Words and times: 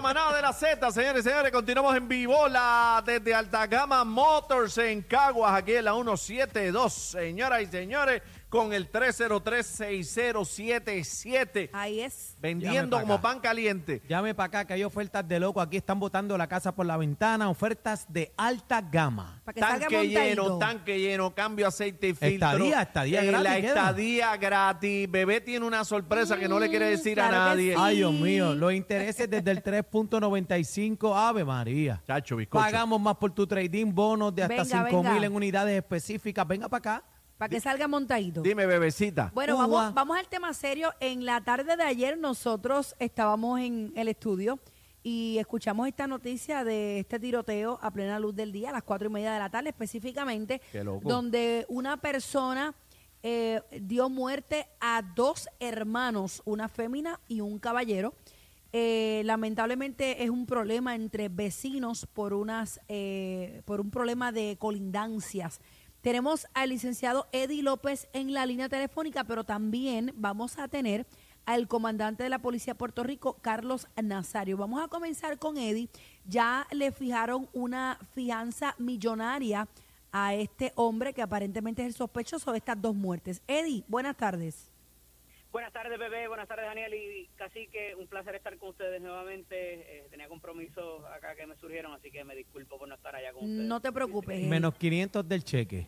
manada 0.00 0.34
de 0.36 0.42
la 0.42 0.52
Z, 0.52 0.90
señores 0.92 1.24
y 1.24 1.28
señores. 1.28 1.52
Continuamos 1.52 1.94
en 1.96 2.08
vivo 2.08 2.48
la, 2.48 3.02
desde 3.04 3.34
Altagama 3.34 4.04
Motors 4.04 4.78
en 4.78 5.02
Caguas, 5.02 5.52
aquí 5.54 5.74
en 5.74 5.84
la 5.84 5.92
172. 5.92 6.92
Señoras 6.92 7.62
y 7.62 7.66
señores, 7.66 8.22
con 8.50 8.72
el 8.72 8.90
303-6077. 8.90 11.70
Ahí 11.72 12.00
es. 12.00 12.34
Vendiendo 12.40 13.00
como 13.00 13.20
pan 13.20 13.38
caliente. 13.40 14.02
Llame 14.08 14.34
para 14.34 14.46
acá 14.48 14.64
que 14.66 14.74
hay 14.74 14.82
ofertas 14.84 15.26
de 15.26 15.38
loco. 15.40 15.60
Aquí 15.60 15.76
están 15.76 15.98
botando 16.00 16.36
la 16.36 16.48
casa 16.48 16.74
por 16.74 16.84
la 16.86 16.96
ventana. 16.96 17.48
Ofertas 17.48 18.06
de 18.12 18.32
alta 18.36 18.80
gama. 18.82 19.40
Para 19.44 19.54
que 19.54 19.60
Tanque 19.60 20.08
lleno, 20.08 20.58
tanque 20.58 20.98
lleno, 20.98 21.32
cambio 21.34 21.68
aceite 21.68 22.08
y 22.08 22.14
filtro. 22.14 22.48
Estadía, 22.50 22.82
estadía 22.82 23.22
Eh, 23.22 23.26
gratis 23.28 23.44
La 23.44 23.56
queda. 23.60 23.68
estadía 23.68 24.36
gratis. 24.36 25.10
Bebé 25.10 25.40
tiene 25.40 25.64
una 25.66 25.84
sorpresa 25.84 26.36
que 26.36 26.48
no 26.48 26.58
le 26.58 26.68
quiere 26.68 26.86
decir 26.90 27.14
claro 27.14 27.36
a 27.36 27.46
nadie. 27.50 27.74
sí. 27.74 27.78
Ay, 27.80 27.96
Dios 27.98 28.12
mío. 28.12 28.54
Los 28.54 28.72
intereses 28.72 29.30
desde 29.30 29.50
el 29.50 29.62
3.95. 29.62 31.16
Ave 31.16 31.44
María. 31.44 32.02
Chacho, 32.06 32.36
bizcocho. 32.36 32.64
Pagamos 32.64 33.00
más 33.00 33.16
por 33.16 33.30
tu 33.32 33.46
trading, 33.46 33.94
bonos 33.94 34.34
de 34.34 34.42
hasta 34.42 34.62
Venga, 34.64 34.86
5 34.88 35.02
mil 35.04 35.22
en 35.24 35.32
unidades 35.34 35.76
específicas. 35.76 36.46
Venga 36.48 36.68
para 36.68 36.78
acá. 36.96 37.04
Para 37.40 37.48
que 37.48 37.58
salga 37.58 37.88
montadito. 37.88 38.42
Dime, 38.42 38.66
bebecita. 38.66 39.30
Bueno, 39.34 39.54
Uva. 39.54 39.66
vamos, 39.66 39.94
vamos 39.94 40.18
al 40.18 40.28
tema 40.28 40.52
serio. 40.52 40.92
En 41.00 41.24
la 41.24 41.40
tarde 41.40 41.74
de 41.74 41.82
ayer 41.82 42.18
nosotros 42.18 42.94
estábamos 42.98 43.60
en 43.60 43.94
el 43.96 44.08
estudio 44.08 44.58
y 45.02 45.38
escuchamos 45.38 45.88
esta 45.88 46.06
noticia 46.06 46.64
de 46.64 46.98
este 46.98 47.18
tiroteo 47.18 47.78
a 47.80 47.90
plena 47.92 48.20
luz 48.20 48.34
del 48.36 48.52
día, 48.52 48.68
a 48.68 48.72
las 48.72 48.82
cuatro 48.82 49.08
y 49.08 49.12
media 49.12 49.32
de 49.32 49.38
la 49.38 49.48
tarde 49.48 49.70
específicamente, 49.70 50.60
Qué 50.70 50.84
loco. 50.84 51.08
donde 51.08 51.64
una 51.70 51.96
persona 51.96 52.74
eh, 53.22 53.62
dio 53.80 54.10
muerte 54.10 54.66
a 54.78 55.00
dos 55.00 55.48
hermanos, 55.60 56.42
una 56.44 56.68
fémina 56.68 57.20
y 57.26 57.40
un 57.40 57.58
caballero. 57.58 58.12
Eh, 58.74 59.22
lamentablemente 59.24 60.22
es 60.22 60.28
un 60.28 60.44
problema 60.44 60.94
entre 60.94 61.30
vecinos 61.30 62.06
por 62.06 62.34
unas 62.34 62.80
eh, 62.86 63.62
por 63.64 63.80
un 63.80 63.90
problema 63.90 64.30
de 64.30 64.58
colindancias. 64.58 65.62
Tenemos 66.00 66.46
al 66.54 66.70
licenciado 66.70 67.28
Eddie 67.30 67.62
López 67.62 68.08
en 68.14 68.32
la 68.32 68.46
línea 68.46 68.70
telefónica, 68.70 69.24
pero 69.24 69.44
también 69.44 70.12
vamos 70.16 70.58
a 70.58 70.66
tener 70.66 71.06
al 71.44 71.68
comandante 71.68 72.22
de 72.22 72.30
la 72.30 72.38
Policía 72.38 72.72
de 72.72 72.78
Puerto 72.78 73.02
Rico, 73.02 73.36
Carlos 73.42 73.86
Nazario. 74.02 74.56
Vamos 74.56 74.82
a 74.82 74.88
comenzar 74.88 75.38
con 75.38 75.58
Eddie. 75.58 75.90
Ya 76.24 76.66
le 76.70 76.90
fijaron 76.90 77.48
una 77.52 77.98
fianza 78.14 78.74
millonaria 78.78 79.68
a 80.10 80.34
este 80.34 80.72
hombre 80.74 81.12
que 81.12 81.22
aparentemente 81.22 81.82
es 81.82 81.88
el 81.88 81.94
sospechoso 81.94 82.52
de 82.52 82.58
estas 82.58 82.80
dos 82.80 82.94
muertes. 82.94 83.42
Eddie, 83.46 83.84
buenas 83.86 84.16
tardes. 84.16 84.69
Buenas 85.52 85.72
tardes, 85.72 85.98
bebé. 85.98 86.28
Buenas 86.28 86.46
tardes, 86.46 86.66
Daniel. 86.66 86.94
Y 86.94 87.28
casi 87.36 87.66
que 87.68 87.94
un 87.96 88.06
placer 88.06 88.34
estar 88.36 88.56
con 88.58 88.68
ustedes 88.70 89.00
nuevamente. 89.02 89.56
Eh, 89.98 90.06
tenía 90.10 90.28
compromisos 90.28 91.04
acá 91.06 91.34
que 91.34 91.46
me 91.46 91.56
surgieron, 91.56 91.92
así 91.92 92.10
que 92.10 92.22
me 92.24 92.36
disculpo 92.36 92.78
por 92.78 92.88
no 92.88 92.94
estar 92.94 93.14
allá 93.16 93.32
con 93.32 93.44
ustedes. 93.44 93.66
No 93.66 93.80
te 93.80 93.90
preocupes. 93.90 94.36
Eddie. 94.38 94.48
Menos 94.48 94.74
500 94.76 95.28
del 95.28 95.42
cheque. 95.44 95.86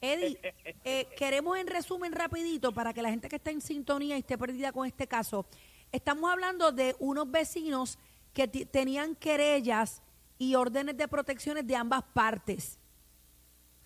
Eddie, 0.00 0.38
eh, 0.84 1.06
queremos 1.16 1.58
en 1.58 1.66
resumen 1.66 2.12
rapidito 2.12 2.72
para 2.72 2.94
que 2.94 3.02
la 3.02 3.10
gente 3.10 3.28
que 3.28 3.36
está 3.36 3.50
en 3.50 3.60
sintonía 3.60 4.16
y 4.16 4.20
esté 4.20 4.38
perdida 4.38 4.72
con 4.72 4.86
este 4.86 5.06
caso, 5.06 5.46
estamos 5.92 6.30
hablando 6.30 6.72
de 6.72 6.94
unos 6.98 7.30
vecinos 7.30 7.98
que 8.32 8.46
tenían 8.48 9.14
querellas 9.14 10.02
y 10.38 10.54
órdenes 10.54 10.96
de 10.96 11.08
protecciones 11.08 11.66
de 11.66 11.76
ambas 11.76 12.02
partes. 12.14 12.78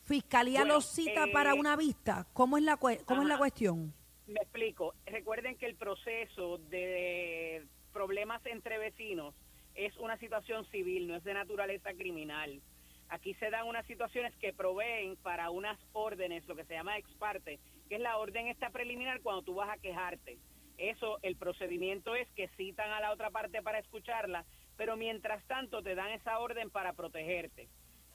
Fiscalía 0.05 0.61
Bueno, 0.61 0.75
los 0.75 0.86
cita 0.86 1.25
eh, 1.27 1.33
para 1.33 1.55
una 1.55 1.77
vista. 1.77 2.27
¿Cómo 2.33 2.58
es 2.58 2.64
la 2.64 2.77
cue- 2.78 3.05
cómo 3.05 3.22
es 3.22 3.28
la 3.28 3.38
cuestión? 3.38 3.94
Me 4.31 4.41
explico. 4.42 4.95
Recuerden 5.06 5.56
que 5.56 5.67
el 5.67 5.75
proceso 5.75 6.59
de 6.70 7.67
problemas 7.92 8.41
entre 8.47 8.78
vecinos 8.78 9.34
es 9.75 9.97
una 9.97 10.17
situación 10.19 10.64
civil, 10.67 11.09
no 11.09 11.17
es 11.17 11.25
de 11.25 11.34
naturaleza 11.34 11.92
criminal. 11.95 12.61
Aquí 13.09 13.34
se 13.34 13.50
dan 13.50 13.67
unas 13.67 13.84
situaciones 13.87 14.33
que 14.37 14.53
proveen 14.53 15.17
para 15.17 15.50
unas 15.50 15.77
órdenes, 15.92 16.47
lo 16.47 16.55
que 16.55 16.64
se 16.64 16.75
llama 16.75 16.97
ex 16.97 17.12
parte, 17.14 17.59
que 17.88 17.97
es 17.97 18.00
la 18.00 18.19
orden 18.19 18.47
esta 18.47 18.71
preliminar 18.71 19.21
cuando 19.21 19.43
tú 19.43 19.55
vas 19.55 19.69
a 19.69 19.81
quejarte. 19.81 20.38
Eso, 20.78 21.19
el 21.22 21.34
procedimiento 21.34 22.15
es 22.15 22.31
que 22.37 22.47
citan 22.56 22.93
a 22.93 23.00
la 23.00 23.12
otra 23.12 23.31
parte 23.31 23.62
para 23.62 23.81
escucharla, 23.81 24.44
pero 24.76 24.97
mientras 24.97 25.44
tanto 25.49 25.82
te 25.82 25.97
dan 25.97 26.12
esa 26.12 26.38
orden 26.38 26.71
para 26.71 26.93
protegerte. 26.93 27.69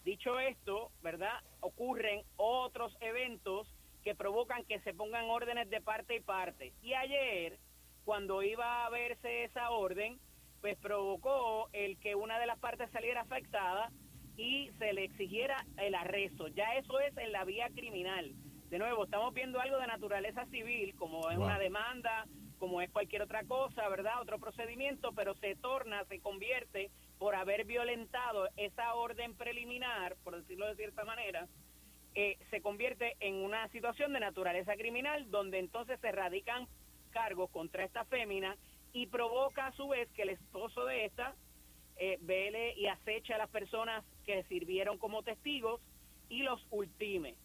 Dicho 0.05 0.39
esto, 0.39 0.91
¿verdad? 1.03 1.43
Ocurren 1.59 2.23
otros 2.37 2.95
eventos 3.01 3.67
que 4.05 4.13
provocan 4.15 4.63
que 4.65 4.79
se 4.81 4.93
pongan 4.93 5.25
órdenes 5.31 5.67
de 5.71 5.81
parte 5.81 6.15
y 6.15 6.19
parte. 6.19 6.73
Y 6.83 6.93
ayer, 6.93 7.57
cuando 8.05 8.43
iba 8.43 8.85
a 8.85 8.89
verse 8.91 9.45
esa 9.45 9.71
orden, 9.71 10.19
pues 10.61 10.77
provocó 10.77 11.69
el 11.73 11.97
que 11.97 12.13
una 12.13 12.37
de 12.39 12.45
las 12.45 12.59
partes 12.59 12.91
saliera 12.91 13.21
afectada 13.21 13.89
y 14.37 14.69
se 14.77 14.93
le 14.93 15.05
exigiera 15.05 15.65
el 15.77 15.95
arresto. 15.95 16.47
Ya 16.49 16.75
eso 16.75 16.99
es 16.99 17.17
en 17.17 17.31
la 17.31 17.45
vía 17.45 17.67
criminal. 17.73 18.31
De 18.69 18.77
nuevo, 18.77 19.05
estamos 19.05 19.33
viendo 19.33 19.59
algo 19.59 19.79
de 19.79 19.87
naturaleza 19.87 20.45
civil, 20.51 20.93
como 20.95 21.31
es 21.31 21.37
Wow. 21.37 21.45
una 21.47 21.57
demanda, 21.57 22.27
como 22.59 22.81
es 22.81 22.91
cualquier 22.91 23.23
otra 23.23 23.43
cosa, 23.45 23.89
¿verdad? 23.89 24.21
Otro 24.21 24.37
procedimiento, 24.37 25.13
pero 25.13 25.33
se 25.35 25.55
torna, 25.55 26.05
se 26.05 26.19
convierte 26.19 26.91
por 27.17 27.33
haber 27.33 27.65
violentado 27.65 28.49
esa 28.55 28.93
orden 28.93 29.35
preliminar, 29.35 30.15
por 30.23 30.35
decirlo 30.35 30.67
de 30.67 30.75
cierta 30.75 31.05
manera, 31.05 31.47
eh, 32.15 32.37
se 32.49 32.61
convierte 32.61 33.17
en 33.19 33.35
una 33.35 33.67
situación 33.69 34.13
de 34.13 34.21
naturaleza 34.21 34.75
criminal 34.75 35.29
donde 35.29 35.59
entonces 35.59 35.99
se 35.99 36.11
radican 36.11 36.67
cargos 37.11 37.49
contra 37.49 37.83
esta 37.83 38.05
fémina 38.05 38.55
y 38.93 39.07
provoca 39.07 39.67
a 39.67 39.73
su 39.73 39.89
vez 39.89 40.09
que 40.11 40.21
el 40.21 40.29
esposo 40.29 40.85
de 40.85 41.05
esta 41.05 41.35
eh, 41.97 42.17
vele 42.21 42.73
y 42.77 42.87
acecha 42.87 43.35
a 43.35 43.39
las 43.39 43.49
personas 43.49 44.03
que 44.25 44.43
sirvieron 44.43 44.97
como 44.97 45.23
testigos 45.23 45.81
y 46.29 46.43
los 46.43 46.65
ultime. 46.71 47.35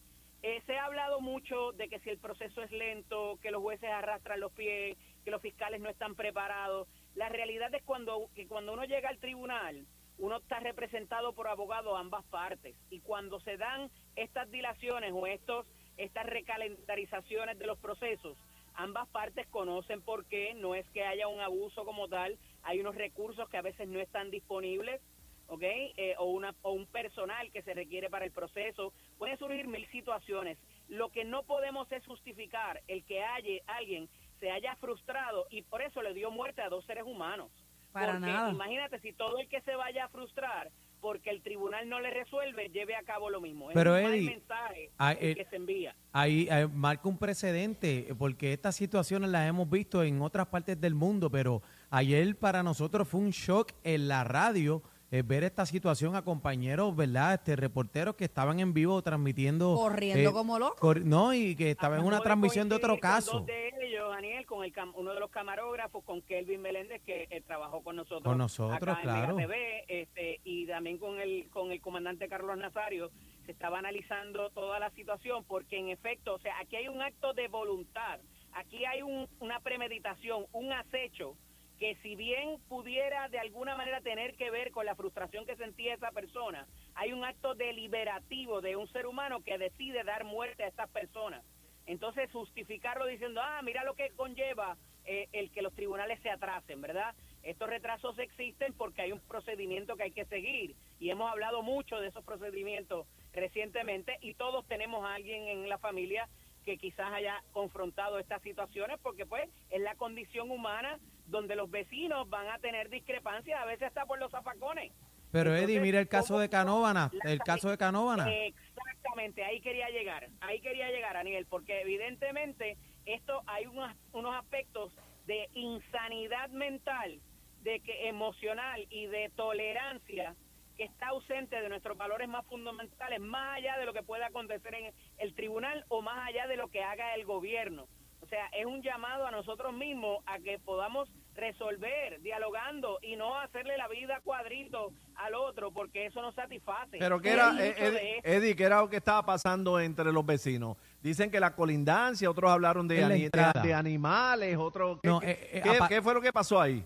Eh, 0.43 0.61
se 0.65 0.77
ha 0.77 0.85
hablado 0.85 1.19
mucho 1.19 1.71
de 1.73 1.87
que 1.87 1.99
si 1.99 2.09
el 2.09 2.17
proceso 2.17 2.63
es 2.63 2.71
lento, 2.71 3.37
que 3.41 3.51
los 3.51 3.61
jueces 3.61 3.89
arrastran 3.89 4.39
los 4.39 4.51
pies, 4.53 4.97
que 5.23 5.31
los 5.31 5.41
fiscales 5.41 5.81
no 5.81 5.89
están 5.89 6.15
preparados. 6.15 6.87
La 7.15 7.29
realidad 7.29 7.73
es 7.75 7.83
cuando, 7.83 8.29
que 8.33 8.47
cuando 8.47 8.73
uno 8.73 8.85
llega 8.85 9.09
al 9.09 9.19
tribunal, 9.19 9.85
uno 10.21 10.37
está 10.37 10.59
representado 10.59 11.33
por 11.33 11.47
abogados 11.47 11.99
ambas 11.99 12.23
partes. 12.25 12.75
Y 12.91 12.99
cuando 12.99 13.39
se 13.39 13.57
dan 13.57 13.89
estas 14.15 14.49
dilaciones 14.51 15.11
o 15.13 15.25
estos, 15.25 15.65
estas 15.97 16.27
recalendarizaciones 16.27 17.57
de 17.57 17.65
los 17.65 17.79
procesos, 17.79 18.37
ambas 18.75 19.07
partes 19.09 19.47
conocen 19.47 20.03
por 20.03 20.25
qué, 20.25 20.53
no 20.53 20.75
es 20.75 20.87
que 20.89 21.03
haya 21.03 21.27
un 21.27 21.41
abuso 21.41 21.85
como 21.85 22.07
tal, 22.07 22.37
hay 22.61 22.79
unos 22.79 22.93
recursos 22.93 23.49
que 23.49 23.57
a 23.57 23.63
veces 23.63 23.87
no 23.87 23.99
están 23.99 24.29
disponibles, 24.29 25.01
¿ok? 25.47 25.63
Eh, 25.63 26.13
o, 26.19 26.25
una, 26.25 26.53
o 26.61 26.71
un 26.71 26.85
personal 26.85 27.51
que 27.51 27.63
se 27.63 27.73
requiere 27.73 28.07
para 28.11 28.23
el 28.23 28.31
proceso. 28.31 28.93
Pueden 29.17 29.39
surgir 29.39 29.67
mil 29.67 29.89
situaciones. 29.89 30.59
Lo 30.87 31.09
que 31.09 31.23
no 31.23 31.41
podemos 31.43 31.91
es 31.91 32.05
justificar 32.05 32.79
el 32.87 33.03
que 33.05 33.23
haya, 33.23 33.59
alguien 33.65 34.07
se 34.39 34.51
haya 34.51 34.75
frustrado 34.75 35.47
y 35.49 35.63
por 35.63 35.81
eso 35.81 36.03
le 36.03 36.13
dio 36.13 36.29
muerte 36.29 36.61
a 36.61 36.69
dos 36.69 36.85
seres 36.85 37.05
humanos. 37.05 37.51
Para 37.91 38.13
Porque 38.13 38.27
nada. 38.27 38.51
imagínate 38.51 38.99
si 38.99 39.13
todo 39.13 39.37
el 39.39 39.47
que 39.49 39.61
se 39.61 39.75
vaya 39.75 40.05
a 40.05 40.09
frustrar 40.09 40.71
porque 41.01 41.31
el 41.31 41.41
tribunal 41.41 41.89
no 41.89 41.99
le 41.99 42.11
resuelve, 42.11 42.69
lleve 42.69 42.95
a 42.95 43.03
cabo 43.03 43.29
lo 43.29 43.41
mismo. 43.41 43.69
Pero, 43.73 43.97
es 43.97 44.05
un 44.05 44.11
mal 44.11 44.19
Eddie, 44.19 44.29
mensaje 44.29 44.89
ah, 44.97 45.11
el 45.13 45.31
eh, 45.31 45.35
que 45.35 45.45
se 45.45 45.55
envía. 45.55 45.95
Ahí 46.13 46.47
eh, 46.49 46.67
marca 46.67 47.09
un 47.09 47.17
precedente, 47.17 48.11
eh, 48.11 48.15
porque 48.15 48.53
estas 48.53 48.75
situaciones 48.75 49.29
las 49.31 49.49
hemos 49.49 49.69
visto 49.69 50.03
en 50.03 50.21
otras 50.21 50.47
partes 50.47 50.79
del 50.79 50.93
mundo, 50.93 51.29
pero 51.29 51.61
ayer 51.89 52.37
para 52.37 52.63
nosotros 52.63 53.07
fue 53.07 53.19
un 53.19 53.31
shock 53.31 53.71
en 53.83 54.07
la 54.07 54.23
radio 54.23 54.83
eh, 55.11 55.23
ver 55.23 55.43
esta 55.43 55.65
situación 55.65 56.15
a 56.15 56.23
compañeros, 56.23 56.95
¿verdad? 56.95 57.33
Este 57.33 57.57
reporteros 57.57 58.15
que 58.15 58.23
estaban 58.23 58.61
en 58.61 58.73
vivo 58.73 59.01
transmitiendo. 59.01 59.75
Corriendo 59.75 60.31
como 60.31 60.57
locos. 60.57 60.79
cor- 60.79 61.05
no, 61.05 61.33
y 61.33 61.53
que 61.55 61.71
estaban 61.71 61.99
en 61.99 62.05
una 62.05 62.21
transmisión 62.21 62.69
de 62.69 62.75
otro 62.75 62.97
coincidir 62.97 63.01
con 63.01 63.11
caso. 63.17 63.31
Dos 63.39 63.45
de 63.47 63.71
ellos, 63.87 64.09
Daniel, 64.09 64.45
con 64.45 64.63
el 64.63 64.71
cam- 64.73 64.93
uno 64.95 65.13
de 65.13 65.19
los 65.19 65.29
camarógrafos, 65.29 66.03
con 66.05 66.21
Kelvin 66.21 66.61
Meléndez, 66.61 67.01
que 67.03 67.27
eh, 67.29 67.41
trabajó 67.45 67.83
con 67.83 67.97
nosotros. 67.97 68.23
Con 68.23 68.37
nosotros, 68.37 68.81
acá 68.81 69.01
claro. 69.01 69.31
En 69.31 69.35
Mega 69.35 69.47
TV, 69.47 69.83
este, 70.01 70.39
y 70.45 70.65
también 70.67 70.97
con 70.97 71.19
el, 71.19 71.49
con 71.49 71.73
el 71.73 71.81
comandante 71.81 72.29
Carlos 72.29 72.57
Nazario. 72.57 73.11
Se 73.45 73.51
estaba 73.51 73.79
analizando 73.79 74.49
toda 74.51 74.79
la 74.79 74.91
situación, 74.91 75.43
porque 75.43 75.77
en 75.77 75.89
efecto, 75.89 76.35
o 76.35 76.39
sea, 76.39 76.57
aquí 76.59 76.77
hay 76.77 76.87
un 76.87 77.01
acto 77.01 77.33
de 77.33 77.49
voluntad, 77.49 78.19
aquí 78.53 78.85
hay 78.85 79.01
un- 79.01 79.27
una 79.41 79.59
premeditación, 79.59 80.45
un 80.53 80.71
acecho 80.71 81.35
que 81.81 81.95
si 82.03 82.15
bien 82.15 82.59
pudiera 82.69 83.27
de 83.29 83.39
alguna 83.39 83.75
manera 83.75 84.01
tener 84.01 84.35
que 84.35 84.51
ver 84.51 84.69
con 84.69 84.85
la 84.85 84.93
frustración 84.93 85.47
que 85.47 85.55
sentía 85.55 85.95
esa 85.95 86.11
persona, 86.11 86.67
hay 86.93 87.11
un 87.11 87.25
acto 87.25 87.55
deliberativo 87.55 88.61
de 88.61 88.75
un 88.75 88.87
ser 88.89 89.07
humano 89.07 89.41
que 89.41 89.57
decide 89.57 90.03
dar 90.03 90.23
muerte 90.23 90.63
a 90.63 90.67
estas 90.67 90.91
personas. 90.91 91.43
Entonces 91.87 92.31
justificarlo 92.31 93.07
diciendo, 93.07 93.41
ah, 93.43 93.61
mira 93.63 93.83
lo 93.83 93.95
que 93.95 94.11
conlleva 94.11 94.77
eh, 95.05 95.27
el 95.31 95.49
que 95.49 95.63
los 95.63 95.73
tribunales 95.73 96.19
se 96.21 96.29
atrasen, 96.29 96.81
¿verdad? 96.81 97.15
Estos 97.41 97.67
retrasos 97.67 98.19
existen 98.19 98.73
porque 98.73 99.01
hay 99.01 99.11
un 99.11 99.19
procedimiento 99.21 99.95
que 99.95 100.03
hay 100.03 100.11
que 100.11 100.25
seguir 100.25 100.75
y 100.99 101.09
hemos 101.09 101.31
hablado 101.31 101.63
mucho 101.63 101.99
de 101.99 102.09
esos 102.09 102.23
procedimientos 102.23 103.07
recientemente 103.33 104.19
y 104.21 104.35
todos 104.35 104.67
tenemos 104.67 105.03
a 105.03 105.15
alguien 105.15 105.47
en 105.47 105.67
la 105.67 105.79
familia 105.79 106.29
que 106.63 106.77
quizás 106.77 107.11
haya 107.11 107.43
confrontado 107.53 108.19
estas 108.19 108.43
situaciones 108.43 108.99
porque 109.01 109.25
pues 109.25 109.49
es 109.71 109.81
la 109.81 109.95
condición 109.95 110.51
humana 110.51 110.99
donde 111.25 111.55
los 111.55 111.69
vecinos 111.69 112.29
van 112.29 112.47
a 112.49 112.59
tener 112.59 112.89
discrepancias, 112.89 113.59
a 113.59 113.65
veces 113.65 113.87
hasta 113.87 114.05
por 114.05 114.19
los 114.19 114.31
zafacones. 114.31 114.91
Pero 115.31 115.55
Eddie, 115.55 115.79
mira 115.79 115.99
el 115.99 116.09
caso 116.09 116.29
¿cómo 116.29 116.39
de 116.39 116.49
Canóvana, 116.49 117.09
el 117.23 117.39
caso 117.39 117.69
de 117.69 117.77
Canóvana. 117.77 118.29
Exactamente, 118.33 119.43
ahí 119.43 119.61
quería 119.61 119.89
llegar, 119.89 120.29
ahí 120.41 120.59
quería 120.59 120.89
llegar, 120.89 121.15
Aniel, 121.15 121.45
porque 121.49 121.81
evidentemente 121.81 122.77
esto 123.05 123.41
hay 123.47 123.65
unos, 123.65 123.95
unos 124.11 124.35
aspectos 124.35 124.93
de 125.27 125.49
insanidad 125.53 126.49
mental, 126.49 127.21
de 127.63 127.79
que 127.79 128.09
emocional 128.09 128.85
y 128.89 129.05
de 129.05 129.29
tolerancia 129.35 130.35
que 130.77 130.83
está 130.83 131.09
ausente 131.09 131.61
de 131.61 131.69
nuestros 131.69 131.97
valores 131.97 132.27
más 132.27 132.45
fundamentales, 132.47 133.19
más 133.19 133.57
allá 133.57 133.77
de 133.77 133.85
lo 133.85 133.93
que 133.93 134.03
pueda 134.03 134.27
acontecer 134.27 134.73
en 134.73 134.93
el 135.17 135.33
tribunal 135.33 135.85
o 135.89 136.01
más 136.01 136.27
allá 136.27 136.47
de 136.47 136.57
lo 136.57 136.69
que 136.69 136.83
haga 136.83 137.13
el 137.15 137.25
gobierno. 137.25 137.87
O 138.31 138.33
sea, 138.33 138.45
es 138.57 138.65
un 138.65 138.81
llamado 138.81 139.27
a 139.27 139.31
nosotros 139.31 139.73
mismos 139.73 140.23
a 140.25 140.39
que 140.39 140.57
podamos 140.59 141.09
resolver 141.35 142.21
dialogando 142.21 142.97
y 143.01 143.17
no 143.17 143.37
hacerle 143.37 143.75
la 143.75 143.89
vida 143.89 144.21
cuadrito 144.23 144.93
al 145.15 145.35
otro 145.35 145.71
porque 145.73 146.05
eso 146.05 146.21
no 146.21 146.31
satisface. 146.31 146.97
Pero 146.97 147.19
que 147.19 147.29
era, 147.29 147.53
eh, 147.61 147.75
Eddie. 147.77 148.21
Eddie, 148.23 148.55
¿qué 148.55 148.63
era 148.63 148.79
lo 148.79 148.89
que 148.89 148.95
estaba 148.95 149.25
pasando 149.25 149.81
entre 149.81 150.13
los 150.13 150.25
vecinos? 150.25 150.77
Dicen 151.01 151.29
que 151.29 151.41
la 151.41 151.53
colindancia, 151.57 152.29
otros 152.29 152.49
hablaron 152.49 152.87
de, 152.87 153.03
ani- 153.03 153.73
animales, 153.73 154.55
otros... 154.55 154.99
¿qué, 155.03 155.09
No, 155.09 155.19
qué- 155.19 155.31
eh, 155.31 155.49
eh, 155.65 155.79
qué- 155.89 156.01
fue 156.01 156.13
lo 156.13 156.21
que 156.21 156.31
pasó 156.31 156.61
ahí? 156.61 156.85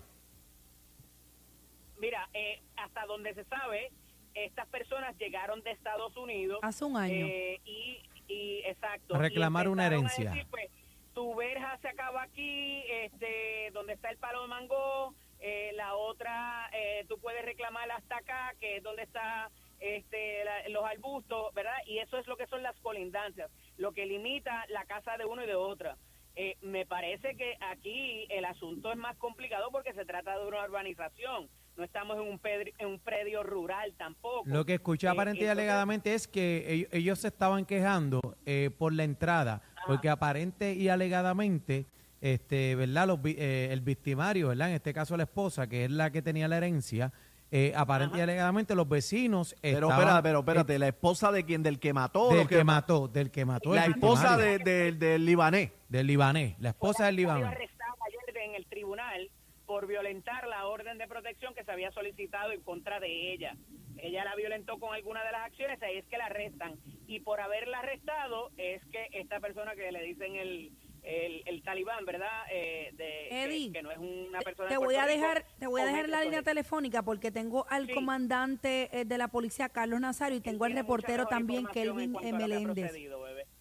Mira, 2.00 2.28
eh, 2.34 2.60
hasta 2.76 3.06
donde 3.06 3.34
se 3.34 3.44
sabe, 3.44 3.92
estas 4.34 4.66
personas 4.66 5.16
llegaron 5.16 5.62
de 5.62 5.70
Estados 5.70 6.16
Unidos. 6.16 6.58
Hace 6.62 6.84
un 6.84 6.96
año. 6.96 7.24
eh, 7.24 7.60
y, 7.64 8.02
y 8.26 8.62
exacto. 8.64 9.14
A 9.14 9.18
reclamar 9.18 9.66
y 9.66 9.68
una 9.68 9.86
empezaron 9.86 10.06
a 10.06 10.08
herencia. 10.12 10.30
decir, 10.32 10.46
pues, 10.50 10.70
tu 11.16 11.34
verja 11.34 11.78
se 11.80 11.88
acaba 11.88 12.24
aquí, 12.24 12.84
este, 12.90 13.70
donde 13.72 13.94
está 13.94 14.10
el 14.10 14.18
palo 14.18 14.42
de 14.42 14.48
mango, 14.48 15.14
eh, 15.40 15.70
la 15.74 15.94
otra, 15.96 16.68
eh, 16.74 17.06
tú 17.08 17.18
puedes 17.18 17.42
reclamar 17.42 17.90
hasta 17.90 18.18
acá, 18.18 18.52
que 18.60 18.76
es 18.76 18.82
donde 18.82 19.02
está 19.04 19.50
este, 19.80 20.44
la- 20.44 20.68
los 20.68 20.84
arbustos, 20.84 21.52
¿verdad? 21.54 21.76
Y 21.86 21.98
eso 22.00 22.18
es 22.18 22.26
lo 22.26 22.36
que 22.36 22.46
son 22.48 22.62
las 22.62 22.78
colindancias, 22.80 23.50
lo 23.78 23.92
que 23.92 24.04
limita 24.04 24.64
la 24.68 24.84
casa 24.84 25.16
de 25.16 25.24
uno 25.24 25.42
y 25.42 25.46
de 25.46 25.54
otra. 25.54 25.96
Eh, 26.34 26.56
me 26.60 26.84
parece 26.84 27.34
que 27.36 27.56
aquí 27.60 28.26
el 28.30 28.44
asunto 28.44 28.90
es 28.90 28.98
más 28.98 29.16
complicado 29.16 29.70
porque 29.70 29.94
se 29.94 30.04
trata 30.04 30.38
de 30.38 30.46
una 30.46 30.64
urbanización. 30.64 31.48
No 31.76 31.84
estamos 31.84 32.16
en 32.16 32.22
un, 32.22 32.40
pedri- 32.40 32.72
en 32.78 32.88
un 32.88 32.98
predio 33.00 33.42
rural 33.42 33.94
tampoco. 33.98 34.44
Lo 34.46 34.64
que 34.64 34.74
escuché 34.74 35.06
Eh, 35.08 35.10
aparente 35.10 35.40
y 35.40 35.44
entonces- 35.44 35.58
alegadamente 35.62 36.14
es 36.14 36.26
que 36.26 36.64
ellos, 36.72 36.88
ellos 36.92 37.18
se 37.18 37.28
estaban 37.28 37.66
quejando 37.66 38.20
eh, 38.46 38.70
por 38.78 38.94
la 38.94 39.04
entrada, 39.04 39.60
porque 39.86 40.08
aparente 40.08 40.72
y 40.74 40.88
alegadamente, 40.88 41.86
este, 42.20 42.74
¿verdad? 42.74 43.06
Los, 43.06 43.22
vi- 43.22 43.36
eh, 43.38 43.68
el 43.72 43.80
victimario, 43.80 44.48
¿verdad? 44.48 44.68
En 44.70 44.74
este 44.76 44.92
caso 44.92 45.16
la 45.16 45.24
esposa, 45.24 45.66
que 45.68 45.84
es 45.84 45.90
la 45.90 46.10
que 46.10 46.22
tenía 46.22 46.48
la 46.48 46.56
herencia, 46.56 47.12
eh, 47.52 47.72
aparente 47.76 48.18
y 48.18 48.20
alegadamente 48.20 48.74
los 48.74 48.88
vecinos 48.88 49.54
Pero 49.62 49.86
estaban, 49.88 50.00
espera, 50.00 50.22
pero 50.22 50.38
espérate, 50.40 50.78
la 50.80 50.88
esposa 50.88 51.30
de 51.30 51.44
quien, 51.44 51.62
del 51.62 51.78
que 51.78 51.92
mató, 51.92 52.32
eh, 52.32 52.38
del 52.38 52.48
que 52.48 52.64
mató, 52.64 53.06
del 53.08 53.30
que 53.30 53.44
mató 53.44 53.74
la 53.74 53.84
el 53.84 53.92
esposa 53.92 54.36
de- 54.36 54.58
de- 54.58 54.92
del 54.92 55.24
libanés. 55.24 55.70
del 55.88 56.06
libanés, 56.08 56.56
la 56.58 56.70
esposa 56.70 57.06
del 57.06 57.14
Fue 57.14 57.20
libanés. 57.22 57.46
arrestada 57.46 57.92
ayer 58.04 58.36
en 58.48 58.54
el 58.56 58.66
tribunal 58.66 59.30
por 59.64 59.86
violentar 59.86 60.46
la 60.48 60.66
orden 60.66 60.98
de 60.98 61.06
protección 61.06 61.54
que 61.54 61.62
se 61.64 61.70
había 61.70 61.90
solicitado 61.92 62.50
en 62.52 62.60
contra 62.62 62.98
de 63.00 63.32
ella. 63.32 63.56
Ella 63.98 64.24
la 64.24 64.34
violentó 64.34 64.78
con 64.78 64.94
alguna 64.94 65.22
de 65.24 65.32
las 65.32 65.46
acciones, 65.46 65.80
ahí 65.82 65.98
es 65.98 66.04
que 66.06 66.18
la 66.18 66.26
arrestan. 66.26 66.74
Y 67.06 67.20
por 67.20 67.40
haberla 67.40 67.78
arrestado 67.80 68.50
es 68.56 68.82
que 68.86 69.06
esta 69.12 69.40
persona 69.40 69.74
que 69.74 69.90
le 69.92 70.02
dicen 70.02 70.34
el, 70.34 70.72
el, 71.02 71.42
el 71.46 71.62
talibán, 71.62 72.04
¿verdad? 72.04 72.28
Eh, 72.50 72.90
de, 72.94 73.26
que- 73.28 73.44
Eddie, 73.44 73.72
que, 73.72 73.82
no 73.82 73.90
es 73.92 73.98
una 73.98 74.38
Te, 74.40 74.44
persona 74.44 74.68
te 74.68 74.74
de 74.74 74.78
voy 74.78 74.94
a 74.96 75.06
Rico, 75.06 75.20
dejar, 75.20 75.44
te 75.58 75.66
voy 75.68 75.80
a 75.82 75.86
dejar 75.86 76.08
la 76.08 76.24
línea 76.24 76.42
telefónica 76.42 77.02
porque 77.02 77.30
tengo 77.30 77.64
al 77.68 77.86
Sí. 77.86 77.94
comandante 77.94 78.88
eh, 78.92 79.04
de 79.04 79.18
la 79.18 79.28
policía 79.28 79.68
Carlos 79.68 80.00
Nazario 80.00 80.38
y 80.38 80.40
tengo 80.40 80.64
al 80.64 80.72
reportero 80.72 81.26
también 81.26 81.66
Kelvin 81.72 82.12
Meléndez. 82.12 82.92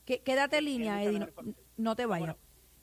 Que- 0.06 0.20
quédate 0.22 0.58
en 0.58 0.66
línea, 0.66 1.04
Eddie, 1.04 1.28
no, 1.78 1.96
te 1.96 2.06
vayas. 2.06 2.36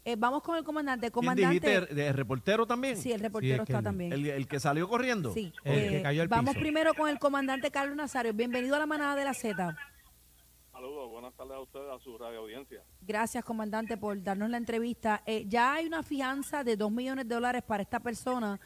Eh, 0.04 0.16
vamos 0.18 0.42
con 0.42 0.56
el 0.58 0.64
comandante. 0.64 1.02
¿Quién 1.06 1.12
Comandante, 1.12 1.68
dijiste? 1.78 1.94
¿De 1.94 2.12
reportero 2.12 2.66
también? 2.66 2.96
sí, 2.96 3.12
el 3.12 3.20
reportero 3.20 3.54
es 3.62 3.66
que 3.68 3.72
está 3.72 3.78
el- 3.78 3.84
también. 3.84 4.12
el, 4.12 4.26
el 4.26 4.48
que 4.48 4.58
salió 4.58 4.88
corriendo. 4.88 5.32
Sí. 5.32 5.52
El 5.62 5.88
que 5.90 5.98
Eh, 5.98 6.02
cayó 6.02 6.22
al 6.22 6.28
vamos 6.28 6.54
piso. 6.54 6.60
primero 6.60 6.92
con 6.94 7.08
el 7.08 7.20
comandante 7.20 7.70
Carlos 7.70 7.94
Nazario. 7.94 8.32
Bienvenido 8.32 8.74
a 8.74 8.80
la 8.80 8.86
manada 8.86 9.14
de 9.14 9.24
la 9.24 9.32
Z. 9.32 9.76
Saludos, 10.82 11.10
buenas 11.12 11.32
tardes 11.34 11.52
a 11.52 11.60
ustedes, 11.60 11.86
a 11.92 11.98
su 12.00 12.18
radio 12.18 12.40
audiencia. 12.40 12.82
Gracias, 13.02 13.44
comandante, 13.44 13.96
por 13.96 14.20
darnos 14.20 14.50
la 14.50 14.56
entrevista. 14.56 15.22
Eh, 15.26 15.44
ya 15.46 15.74
hay 15.74 15.86
una 15.86 16.02
fianza 16.02 16.64
de 16.64 16.76
dos 16.76 16.90
millones 16.90 17.28
de 17.28 17.36
dólares 17.36 17.62
para 17.62 17.84
esta 17.84 18.00
persona 18.00 18.58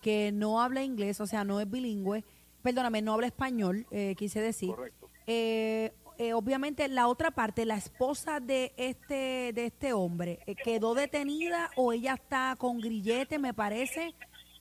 que 0.00 0.30
no 0.30 0.62
habla 0.62 0.84
inglés, 0.84 1.20
o 1.20 1.26
sea, 1.26 1.42
no 1.42 1.58
es 1.58 1.68
bilingüe. 1.68 2.22
Perdóname, 2.62 3.02
no 3.02 3.14
habla 3.14 3.26
español, 3.26 3.88
eh, 3.90 4.14
quise 4.16 4.40
decir. 4.40 4.70
Correcto. 4.70 5.10
Eh, 5.26 5.92
eh, 6.16 6.32
obviamente, 6.32 6.86
la 6.86 7.08
otra 7.08 7.32
parte, 7.32 7.66
la 7.66 7.76
esposa 7.76 8.38
de 8.38 8.72
este 8.76 9.52
de 9.52 9.66
este 9.66 9.92
hombre, 9.92 10.38
eh, 10.46 10.54
¿quedó 10.54 10.94
detenida 10.94 11.70
o 11.74 11.92
ella 11.92 12.14
está 12.14 12.54
con 12.56 12.78
grillete, 12.78 13.40
me 13.40 13.52
parece? 13.52 14.14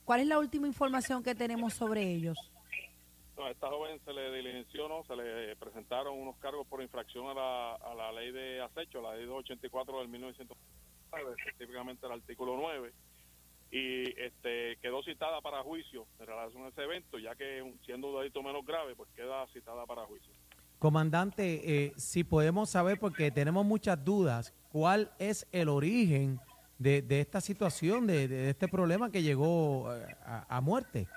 ¿Cuál 0.04 0.22
es 0.22 0.28
la 0.28 0.40
última 0.40 0.66
información 0.66 1.22
que 1.22 1.36
tenemos 1.36 1.76
sobre 1.76 2.12
ellos? 2.12 2.40
No, 3.38 3.46
a 3.46 3.52
esta 3.52 3.68
joven 3.68 4.00
se 4.06 4.14
le 4.14 4.32
diligenció, 4.32 4.88
se 5.08 5.16
le 5.16 5.56
presentaron 5.56 6.20
unos 6.20 6.38
cargos 6.38 6.68
por 6.68 6.82
infracción 6.82 7.28
a 7.28 7.34
la, 7.34 7.76
a 7.76 7.96
la 7.96 8.12
ley 8.12 8.32
de 8.32 8.62
acecho, 8.62 9.02
la 9.02 9.16
ley 9.16 9.26
284 9.26 10.00
del 10.00 10.08
1909, 10.10 11.36
específicamente 11.40 12.06
el 12.06 12.12
artículo 12.12 12.56
9, 12.58 12.94
y 13.72 14.04
este 14.22 14.78
quedó 14.82 15.02
citada 15.02 15.42
para 15.42 15.64
juicio 15.64 16.06
en 16.20 16.28
relación 16.28 16.64
a 16.64 16.68
ese 16.68 16.84
evento, 16.84 17.18
ya 17.18 17.34
que 17.34 17.74
siendo 17.86 18.10
un 18.10 18.20
delito 18.20 18.44
menos 18.44 18.64
grave, 18.66 18.96
pues 18.96 19.10
queda 19.16 19.48
citada 19.48 19.86
para 19.88 20.06
juicio. 20.06 20.32
Comandante, 20.78 21.86
eh, 21.86 21.94
si 21.96 22.24
podemos 22.24 22.70
saber, 22.70 23.00
porque 23.00 23.32
tenemos 23.32 23.66
muchas 23.66 24.04
dudas, 24.04 24.54
¿cuál 24.70 25.12
es 25.18 25.48
el 25.52 25.70
origen 25.70 26.40
de, 26.78 27.02
de 27.02 27.22
esta 27.22 27.42
situación, 27.42 28.06
de, 28.06 28.28
de 28.28 28.50
este 28.52 28.68
problema 28.68 29.10
que 29.10 29.24
llegó 29.24 29.92
eh, 29.96 30.06
a, 30.24 30.58
a 30.58 30.62
muerte? 30.62 31.08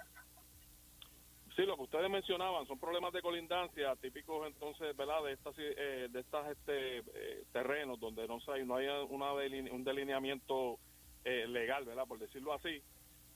Ustedes 1.96 2.10
mencionaban 2.10 2.66
son 2.66 2.78
problemas 2.78 3.10
de 3.14 3.22
colindancia 3.22 3.96
típicos 3.96 4.46
entonces, 4.46 4.94
¿verdad? 4.94 5.24
De 5.24 5.32
estas 5.32 5.54
eh, 5.58 6.08
de 6.10 6.20
estas 6.20 6.46
este 6.50 6.98
eh, 6.98 7.44
terrenos 7.52 7.98
donde 7.98 8.28
no 8.28 8.38
hay 8.48 8.66
no 8.66 8.76
hay 8.76 8.86
una 9.08 9.32
deline- 9.32 9.70
un 9.72 9.82
delineamiento 9.82 10.78
eh, 11.24 11.46
legal, 11.48 11.86
¿verdad? 11.86 12.04
Por 12.06 12.18
decirlo 12.18 12.52
así. 12.52 12.82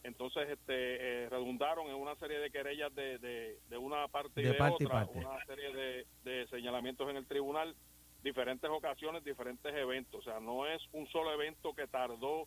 Entonces, 0.03 0.49
este 0.51 1.25
eh, 1.25 1.29
redundaron 1.31 1.87
en 1.89 1.95
una 1.95 2.15
serie 2.17 2.39
de 2.39 2.51
querellas 2.51 2.95
de, 2.95 3.19
de, 3.19 3.59
de 3.69 3.77
una 3.79 4.07
parte 4.09 4.41
y 4.43 4.45
De 4.45 4.53
de, 4.53 4.59
parte 4.59 4.77
y 4.81 4.87
otra, 4.87 5.07
parte. 5.07 5.19
una 5.19 5.45
serie 5.47 5.73
de, 5.73 6.07
de 6.25 6.47
señalamientos 6.49 7.09
en 7.09 7.17
el 7.17 7.27
tribunal, 7.27 7.75
diferentes 8.23 8.69
ocasiones, 8.71 9.25
diferentes 9.25 9.75
eventos. 9.75 10.21
O 10.21 10.23
sea, 10.23 10.39
no 10.39 10.67
es 10.67 10.83
un 10.93 11.07
solo 11.09 11.33
evento 11.33 11.73
que 11.75 11.87
tardó 11.87 12.47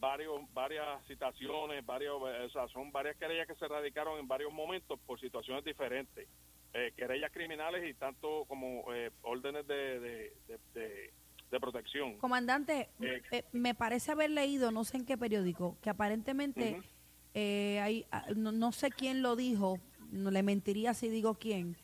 varios 0.00 0.40
varias 0.52 1.06
citaciones, 1.06 1.84
varios, 1.84 2.20
o 2.20 2.50
sea, 2.50 2.66
son 2.68 2.90
varias 2.90 3.16
querellas 3.16 3.46
que 3.46 3.54
se 3.54 3.68
radicaron 3.68 4.18
en 4.18 4.26
varios 4.26 4.52
momentos 4.52 4.98
por 5.06 5.20
situaciones 5.20 5.64
diferentes, 5.64 6.26
eh, 6.72 6.92
querellas 6.96 7.30
criminales 7.30 7.88
y 7.88 7.94
tanto 7.94 8.44
como 8.46 8.92
eh, 8.92 9.10
órdenes 9.22 9.66
de, 9.66 10.00
de, 10.00 11.12
de, 11.50 11.60
protección. 11.60 12.16
Comandante, 12.18 12.88
Eh, 13.00 13.22
eh, 13.32 13.44
me 13.52 13.74
parece 13.74 14.12
haber 14.12 14.30
leído, 14.30 14.70
no 14.70 14.84
sé 14.84 14.96
en 14.96 15.04
qué 15.04 15.18
periódico, 15.18 15.76
que 15.82 15.90
aparentemente 15.90 16.80
hay, 17.34 18.06
ah, 18.10 18.26
no, 18.34 18.52
no 18.52 18.72
sé 18.72 18.90
quién 18.90 19.20
lo 19.20 19.36
dijo, 19.36 19.78
no 20.10 20.30
le 20.30 20.42
mentiría 20.42 20.94
si 20.94 21.08
digo 21.08 21.34
quién, 21.34 21.76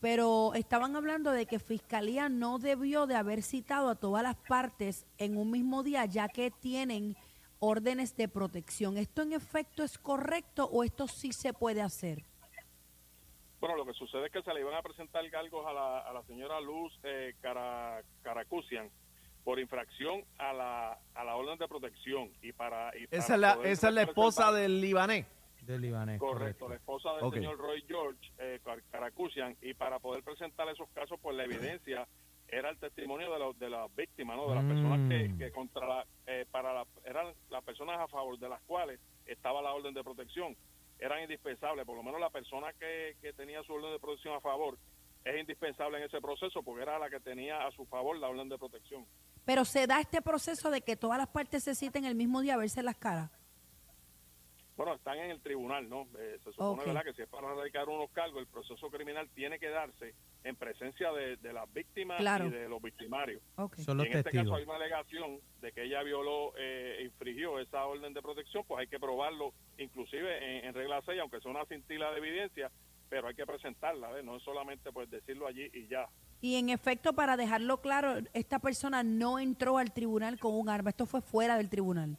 pero 0.00 0.52
estaban 0.54 0.94
hablando 0.96 1.32
de 1.32 1.46
que 1.46 1.58
Fiscalía 1.58 2.28
no 2.28 2.58
debió 2.58 3.06
de 3.06 3.16
haber 3.16 3.42
citado 3.42 3.88
a 3.88 3.94
todas 3.94 4.22
las 4.22 4.36
partes 4.36 5.06
en 5.18 5.36
un 5.36 5.50
mismo 5.50 5.82
día, 5.82 6.04
ya 6.04 6.28
que 6.28 6.50
tienen 6.50 7.16
órdenes 7.58 8.16
de 8.16 8.28
protección. 8.28 8.96
¿Esto 8.98 9.22
en 9.22 9.32
efecto 9.32 9.82
es 9.82 9.98
correcto 9.98 10.64
o 10.66 10.84
esto 10.84 11.06
sí 11.08 11.32
se 11.32 11.52
puede 11.52 11.82
hacer? 11.82 12.22
Bueno, 13.60 13.76
lo 13.76 13.86
que 13.86 13.94
sucede 13.94 14.26
es 14.26 14.32
que 14.32 14.42
se 14.42 14.52
le 14.52 14.60
iban 14.60 14.74
a 14.74 14.82
presentar 14.82 15.28
cargos 15.30 15.66
a 15.66 15.72
la, 15.72 15.98
a 16.00 16.12
la 16.12 16.22
señora 16.24 16.60
Luz 16.60 16.92
eh, 17.02 17.34
Cara- 17.40 18.02
Caracusian 18.22 18.90
por 19.44 19.58
infracción 19.58 20.24
a 20.38 20.52
la, 20.52 20.98
a 21.14 21.24
la 21.24 21.36
orden 21.36 21.56
de 21.58 21.66
protección 21.68 22.30
y 22.42 22.52
para... 22.52 22.96
y 22.98 23.06
para 23.06 23.22
Esa 23.22 23.34
es 23.34 23.40
la, 23.40 23.54
poder 23.56 23.70
esa 23.72 23.88
es 23.88 23.94
la 23.94 24.02
esposa 24.02 24.52
del 24.52 24.80
libanés. 24.80 25.26
Del 25.62 25.80
libanés. 25.80 26.20
Correcto, 26.20 26.68
la 26.68 26.76
esposa 26.76 27.14
del 27.16 27.30
señor 27.32 27.56
Roy 27.58 27.82
George 27.88 28.20
eh, 28.38 28.60
Car- 28.62 28.82
Caracusian 28.90 29.56
y 29.62 29.74
para 29.74 29.98
poder 29.98 30.22
presentar 30.22 30.68
esos 30.68 30.88
casos, 30.90 31.18
pues 31.20 31.36
la 31.36 31.44
evidencia 31.44 32.06
era 32.48 32.70
el 32.70 32.78
testimonio 32.78 33.32
de, 33.32 33.38
los 33.38 33.58
de 33.58 33.68
las 33.70 33.94
víctimas, 33.94 34.36
¿no? 34.36 34.48
de 34.48 34.54
las 34.54 34.64
personas 34.64 35.08
que, 35.08 35.28
Mm. 35.28 35.38
que 35.38 35.50
contra 35.52 35.86
la, 35.86 36.06
eh, 36.26 36.46
para 36.50 36.72
la, 36.72 36.86
eran 37.04 37.34
las 37.50 37.64
personas 37.64 37.98
a 37.98 38.08
favor 38.08 38.38
de 38.38 38.48
las 38.48 38.62
cuales 38.62 39.00
estaba 39.26 39.60
la 39.62 39.72
orden 39.72 39.94
de 39.94 40.04
protección, 40.04 40.56
eran 40.98 41.22
indispensables, 41.22 41.84
por 41.84 41.96
lo 41.96 42.02
menos 42.02 42.20
la 42.20 42.30
persona 42.30 42.72
que, 42.74 43.16
que 43.20 43.32
tenía 43.32 43.62
su 43.64 43.72
orden 43.74 43.92
de 43.92 43.98
protección 43.98 44.34
a 44.34 44.40
favor 44.40 44.78
es 45.24 45.40
indispensable 45.40 45.98
en 45.98 46.04
ese 46.04 46.20
proceso 46.20 46.62
porque 46.62 46.82
era 46.82 46.98
la 46.98 47.10
que 47.10 47.18
tenía 47.20 47.66
a 47.66 47.72
su 47.72 47.84
favor 47.86 48.16
la 48.16 48.28
orden 48.28 48.48
de 48.48 48.56
protección. 48.56 49.04
Pero 49.44 49.64
se 49.64 49.86
da 49.86 50.00
este 50.00 50.22
proceso 50.22 50.70
de 50.70 50.82
que 50.82 50.96
todas 50.96 51.18
las 51.18 51.28
partes 51.28 51.64
se 51.64 51.74
citen 51.74 52.04
el 52.04 52.14
mismo 52.14 52.40
día 52.40 52.54
a 52.54 52.58
verse 52.58 52.82
las 52.82 52.96
caras. 52.96 53.30
Bueno, 54.76 54.94
están 54.94 55.18
en 55.18 55.30
el 55.30 55.40
tribunal, 55.40 55.88
¿no? 55.88 56.06
Eh, 56.18 56.38
se 56.44 56.52
supone. 56.52 56.84
¿verdad?, 56.84 57.02
que 57.02 57.14
si 57.14 57.22
es 57.22 57.28
para 57.28 57.54
radicar 57.54 57.88
unos 57.88 58.10
cargos, 58.10 58.40
el 58.40 58.46
proceso 58.46 58.90
criminal 58.90 59.28
tiene 59.34 59.58
que 59.58 59.68
darse 59.70 60.14
en 60.46 60.56
presencia 60.56 61.12
de, 61.12 61.36
de 61.36 61.52
las 61.52 61.72
víctimas 61.72 62.18
Claro. 62.18 62.46
y 62.46 62.50
de 62.50 62.68
los 62.68 62.80
victimarios. 62.80 63.42
Son 63.84 63.96
los 63.98 64.06
en 64.06 64.12
este 64.18 64.30
caso 64.30 64.54
hay 64.54 64.64
una 64.64 64.76
alegación 64.76 65.40
de 65.60 65.72
que 65.72 65.84
ella 65.84 66.02
violó 66.02 66.56
e 66.56 67.02
infringió 67.04 67.58
esa 67.58 67.84
orden 67.84 68.14
de 68.14 68.22
protección, 68.22 68.64
pues 68.66 68.80
hay 68.80 68.86
que 68.86 68.98
probarlo, 69.00 69.52
inclusive 69.78 70.58
en, 70.58 70.66
en 70.66 70.74
regla 70.74 71.02
6, 71.04 71.18
aunque 71.20 71.40
sea 71.40 71.50
una 71.50 71.64
cintila 71.66 72.10
de 72.12 72.18
evidencia, 72.18 72.70
pero 73.08 73.28
hay 73.28 73.34
que 73.34 73.46
presentarla, 73.46 74.10
¿ves? 74.10 74.24
no 74.24 74.36
es 74.36 74.42
solamente 74.42 74.92
pues 74.92 75.10
decirlo 75.10 75.46
allí 75.46 75.68
y 75.72 75.86
ya. 75.88 76.08
Y 76.40 76.56
en 76.56 76.68
efecto, 76.68 77.14
para 77.14 77.36
dejarlo 77.36 77.80
claro, 77.80 78.16
esta 78.34 78.58
persona 78.58 79.02
no 79.02 79.38
entró 79.38 79.78
al 79.78 79.92
tribunal 79.92 80.38
con 80.38 80.54
un 80.54 80.68
arma. 80.68 80.90
Esto 80.90 81.06
fue 81.06 81.22
fuera 81.22 81.56
del 81.56 81.70
tribunal. 81.70 82.18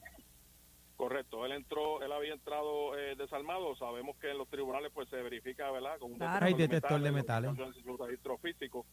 Correcto, 0.98 1.46
él 1.46 1.52
entró, 1.52 2.02
él 2.02 2.12
había 2.12 2.34
entrado 2.34 2.98
eh, 2.98 3.16
desarmado, 3.16 3.76
sabemos 3.76 4.18
que 4.18 4.32
en 4.32 4.38
los 4.40 4.48
tribunales 4.50 4.92
pues 4.92 5.08
se 5.10 5.18
verifica, 5.18 5.70
¿verdad? 5.70 6.00
Con 6.00 6.14
un 6.14 6.18
Claro. 6.18 6.44
Hay 6.44 6.56
detector 6.56 7.00
de 7.00 7.12
metales, 7.12 7.52
registro 7.56 8.38
físico. 8.40 8.84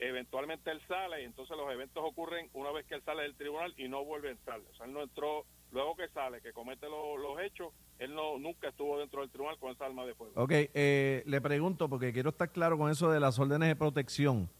Eventualmente 0.00 0.72
él 0.72 0.82
sale 0.88 1.22
y 1.22 1.24
entonces 1.24 1.56
los 1.56 1.70
eventos 1.72 2.02
ocurren 2.04 2.50
una 2.54 2.72
vez 2.72 2.84
que 2.86 2.96
él 2.96 3.02
sale 3.04 3.22
del 3.22 3.36
tribunal 3.36 3.72
y 3.76 3.88
no 3.88 4.04
vuelve 4.04 4.30
a 4.30 4.32
entrar. 4.32 4.58
O 4.58 4.74
sea, 4.74 4.86
él 4.86 4.92
no 4.92 5.02
entró, 5.02 5.44
luego 5.70 5.94
que 5.94 6.08
sale, 6.08 6.40
que 6.40 6.52
comete 6.52 6.88
lo- 6.88 7.16
los 7.16 7.40
hechos, 7.40 7.72
él 8.00 8.12
no 8.12 8.36
nunca 8.40 8.68
estuvo 8.70 8.98
dentro 8.98 9.20
del 9.20 9.30
tribunal 9.30 9.56
con 9.60 9.70
esa 9.70 9.86
arma 9.86 10.04
de 10.04 10.16
fuego. 10.16 10.32
Ok, 10.34 10.50
eh, 10.52 11.22
le 11.26 11.40
pregunto, 11.40 11.88
porque 11.88 12.12
quiero 12.12 12.30
estar 12.30 12.50
claro 12.50 12.76
con 12.76 12.90
eso 12.90 13.08
de 13.12 13.20
las 13.20 13.38
órdenes 13.38 13.68
de 13.68 13.76
protección. 13.76 14.50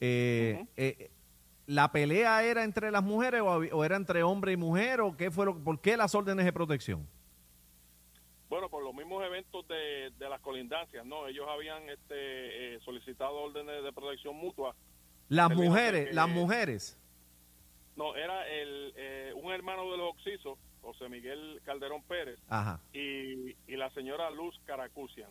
Eh, 0.00 0.66
eh, 0.76 1.10
¿La 1.66 1.92
pelea 1.92 2.42
era 2.44 2.64
entre 2.64 2.90
las 2.90 3.02
mujeres 3.02 3.40
o, 3.42 3.84
era 3.84 3.96
entre 3.96 4.22
hombre 4.22 4.52
y 4.52 4.56
mujer? 4.56 5.00
¿O 5.00 5.16
qué 5.16 5.30
fue 5.30 5.46
lo, 5.46 5.58
¿Por 5.62 5.80
qué 5.80 5.96
las 5.96 6.14
órdenes 6.14 6.44
de 6.44 6.52
protección? 6.52 7.06
Bueno, 8.48 8.68
por 8.68 8.82
los 8.84 8.92
mismos 8.94 9.24
eventos 9.24 9.66
de, 9.68 10.10
de 10.18 10.28
las 10.28 10.40
colindancias, 10.40 11.06
¿no? 11.06 11.26
Ellos 11.26 11.46
habían 11.48 11.88
este, 11.88 12.74
eh, 12.74 12.80
solicitado 12.84 13.32
órdenes 13.34 13.82
de 13.82 13.92
protección 13.92 14.36
mutua. 14.36 14.74
Las 15.28 15.54
mujeres, 15.54 16.08
que- 16.08 16.14
las 16.14 16.28
mujeres. 16.28 16.98
No, 17.96 18.14
era 18.16 18.46
el, 18.48 18.92
eh, 18.96 19.32
un 19.36 19.52
hermano 19.52 19.90
de 19.90 19.96
los 19.98 20.10
Oxisos, 20.14 20.58
José 20.82 21.08
Miguel 21.08 21.60
Calderón 21.64 22.02
Pérez, 22.02 22.38
Ajá. 22.48 22.80
y, 22.92 23.50
y 23.66 23.76
la 23.76 23.88
señora 23.90 24.30
Luz 24.30 24.58
Caracusian. 24.66 25.30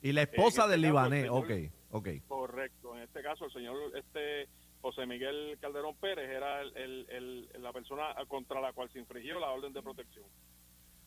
Y 0.00 0.12
la 0.12 0.22
esposa 0.22 0.62
este 0.62 0.72
del 0.72 0.82
libanés. 0.82 1.28
Ok, 1.30 1.50
ok. 1.90 2.08
Correcto. 2.28 2.96
En 2.96 3.02
este 3.02 3.22
caso, 3.22 3.44
el 3.46 3.52
señor 3.52 3.76
este 3.96 4.48
José 4.82 5.06
Miguel 5.06 5.56
Calderón 5.60 5.94
Pérez 5.96 6.28
era 6.28 6.60
el- 6.60 6.76
el- 6.76 7.06
el- 7.54 7.62
la 7.62 7.72
persona 7.72 8.14
contra 8.28 8.60
la 8.60 8.72
cual 8.72 8.90
se 8.92 8.98
infringió 8.98 9.38
la 9.40 9.50
orden 9.50 9.72
de 9.72 9.80
protección. 9.80 10.26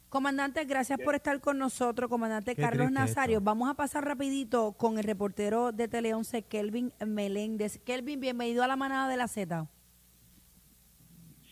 Comandante, 0.10 0.64
gracias 0.64 0.98
por 1.04 1.14
estar 1.16 1.42
con 1.42 1.58
nosotros, 1.58 2.10
comandante 2.10 2.56
Qué 2.56 2.62
Carlos 2.62 2.90
Nazario. 2.90 3.40
esto. 3.40 3.46
Vamos 3.46 3.70
a 3.70 3.74
pasar 3.74 4.06
rapidito 4.06 4.72
con 4.74 4.98
el 4.98 5.04
reportero 5.04 5.74
de 5.74 5.90
Tele 5.90 6.14
11, 6.14 6.44
Kelvin 6.44 6.94
Meléndez. 7.06 7.80
Kelvin, 7.84 8.22
bienvenido 8.22 8.64
a 8.64 8.68
la 8.68 8.78
manada 8.78 9.10
de 9.10 9.18
la 9.18 9.28
Z. 9.28 9.68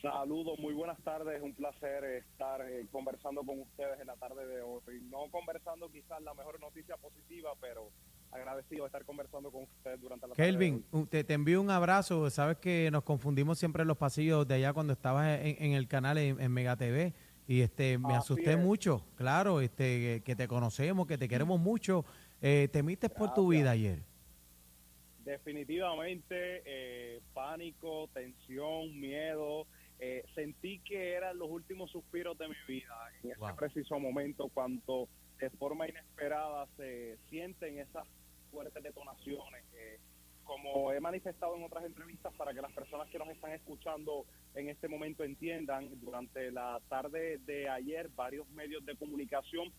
Saludos, 0.02 0.60
muy 0.60 0.74
buenas 0.74 1.02
tardes. 1.04 1.42
Un 1.42 1.54
placer 1.54 2.04
estar 2.04 2.62
eh, 2.70 2.86
conversando 2.92 3.42
con 3.44 3.60
ustedes 3.62 4.00
en 4.00 4.08
la 4.08 4.16
tarde 4.16 4.46
de 4.46 4.62
hoy. 4.62 4.82
No 5.10 5.30
conversando 5.32 5.90
quizás 5.90 6.22
la 6.22 6.34
mejor 6.34 6.60
noticia 6.60 6.96
positiva, 6.98 7.52
pero 7.60 7.90
agradecido 8.34 8.84
de 8.84 8.88
estar 8.88 9.06
conversando 9.06 9.52
con 9.52 9.64
ustedes 9.64 10.02
durante 10.02 10.28
la 10.28 10.36
Kelvin, 10.36 10.84
te, 11.10 11.24
te 11.24 11.34
envío 11.34 11.62
un 11.62 11.70
abrazo. 11.70 12.30
Sabes 12.30 12.58
que 12.58 12.90
nos 12.92 13.04
confundimos 13.04 13.60
siempre 13.60 13.82
en 13.84 13.88
los 13.88 13.98
pasillos 13.98 14.48
de 14.48 14.56
allá 14.56 14.74
cuando 14.74 14.94
estabas 14.94 15.40
en, 15.40 15.56
en 15.60 15.72
el 15.74 15.88
canal 15.88 16.18
en, 16.18 16.40
en 16.40 16.52
Mega 16.52 16.76
TV 16.76 17.14
y 17.48 17.62
este 17.62 17.98
me 17.98 18.10
Así 18.10 18.18
asusté 18.34 18.54
es. 18.54 18.58
mucho. 18.58 19.06
Claro, 19.16 19.62
este 19.62 20.22
que 20.24 20.36
te 20.36 20.48
conocemos, 20.48 21.08
que 21.08 21.18
te 21.18 21.28
queremos 21.28 21.60
mucho. 21.60 22.06
Eh, 22.42 22.68
temiste 22.72 23.10
por 23.10 23.34
tu 23.34 23.50
vida 23.50 23.72
ayer. 23.72 24.00
Definitivamente 25.24 26.62
eh, 26.66 27.22
pánico, 27.34 28.10
tensión, 28.14 29.00
miedo. 29.00 29.66
Eh, 30.00 30.26
sentí 30.36 30.80
que 30.80 31.14
eran 31.14 31.38
los 31.38 31.50
últimos 31.50 31.92
suspiros 31.92 32.38
de 32.38 32.50
mi 32.50 32.56
vida 32.68 32.94
en 33.24 33.32
ese 33.32 33.54
preciso 33.58 34.00
momento 34.00 34.50
cuando 34.54 35.08
de 35.40 35.50
forma 35.52 35.88
inesperada 35.88 36.68
se 36.76 37.18
sienten 37.30 37.80
esas 37.80 38.06
fuertes 38.54 38.84
detonaciones. 38.84 39.66
eh, 39.74 40.00
como 40.44 40.92
he 40.92 41.00
manifestado 41.00 41.56
en 41.56 41.64
otras 41.64 41.86
entrevistas 41.86 42.34
para 42.34 42.54
que 42.54 42.62
las 42.62 42.74
personas 42.74 43.10
que 43.10 43.18
nos 43.18 43.30
están 43.30 43.54
escuchando 43.54 44.26
en 44.56 44.70
este 44.70 44.88
momento 44.90 45.24
entiendan, 45.24 45.90
durante 46.02 46.52
la 46.52 46.82
tarde 46.90 47.40
de 47.46 47.70
ayer 47.70 48.10
varios 48.10 48.48
medios 48.50 48.86
de 48.86 48.96
comunicación 48.98 49.72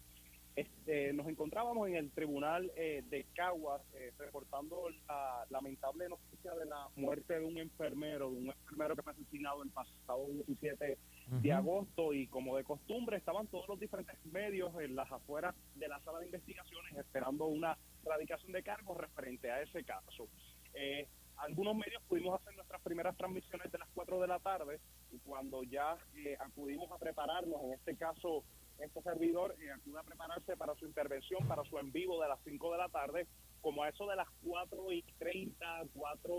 este, 0.57 1.13
nos 1.13 1.27
encontrábamos 1.27 1.89
en 1.89 1.97
el 1.97 2.13
tribunal 2.13 2.71
eh, 2.77 3.03
de 3.11 3.27
Caguas 3.35 3.83
eh, 3.95 4.13
reportando 4.19 4.89
la 5.09 5.45
lamentable 5.51 6.09
noticia 6.09 6.55
de 6.55 6.67
la 6.67 6.89
muerte 6.95 7.41
de 7.41 7.45
un 7.45 7.59
enfermero, 7.59 8.31
de 8.31 8.37
un 8.37 8.47
enfermero 8.47 8.95
que 8.95 9.03
fue 9.03 9.13
asesinado 9.13 9.65
el 9.65 9.71
pasado 9.71 10.29
17 10.47 10.97
de 11.29 11.53
agosto 11.53 12.13
y 12.13 12.27
como 12.27 12.57
de 12.57 12.65
costumbre 12.65 13.17
estaban 13.17 13.47
todos 13.47 13.69
los 13.69 13.81
diferentes 13.81 14.17
medios 14.27 14.73
en 14.81 14.95
las 14.95 15.11
afueras 15.11 15.55
de 15.75 15.89
la 15.89 15.99
sala 16.01 16.19
de 16.19 16.27
investigaciones 16.27 16.97
esperando 16.97 17.47
una 17.47 17.77
radicación 18.05 18.53
de 18.53 18.63
cargos 18.63 18.99
referente 18.99 19.51
a 19.51 19.63
ese 19.63 19.85
caso. 19.85 20.29
Eh, 20.75 21.09
algunos 21.37 21.75
medios 21.75 22.03
pudimos 22.09 22.41
hacer 22.41 22.55
nuestras 22.55 22.81
primeras 22.83 23.17
transmisiones 23.17 23.71
de 23.73 23.79
las 23.79 23.89
4 23.95 24.21
de 24.21 24.27
la 24.29 24.39
tarde 24.39 24.81
y 25.11 25.19
cuando 25.19 25.63
ya 25.65 25.97
eh, 26.15 26.37
acudimos 26.39 26.91
a 26.93 26.99
prepararnos, 26.99 27.63
en 27.65 27.73
este 27.73 27.97
caso 27.97 28.45
este 28.79 29.03
servidor 29.03 29.55
eh, 29.61 29.71
acude 29.71 30.01
a 30.01 30.03
prepararse 30.03 30.57
para 30.57 30.75
su 30.75 30.87
intervención, 30.87 31.47
para 31.47 31.65
su 31.65 31.79
en 31.79 31.93
vivo 31.93 32.21
de 32.21 32.29
las 32.29 32.41
5 32.45 32.73
de 32.73 32.79
la 32.79 32.89
tarde, 32.89 33.27
como 33.61 33.83
a 33.83 33.89
eso 33.89 34.07
de 34.07 34.17
las 34.17 34.29
4 34.45 34.93
y 34.93 35.03
30, 35.19 35.85
4 35.95 36.35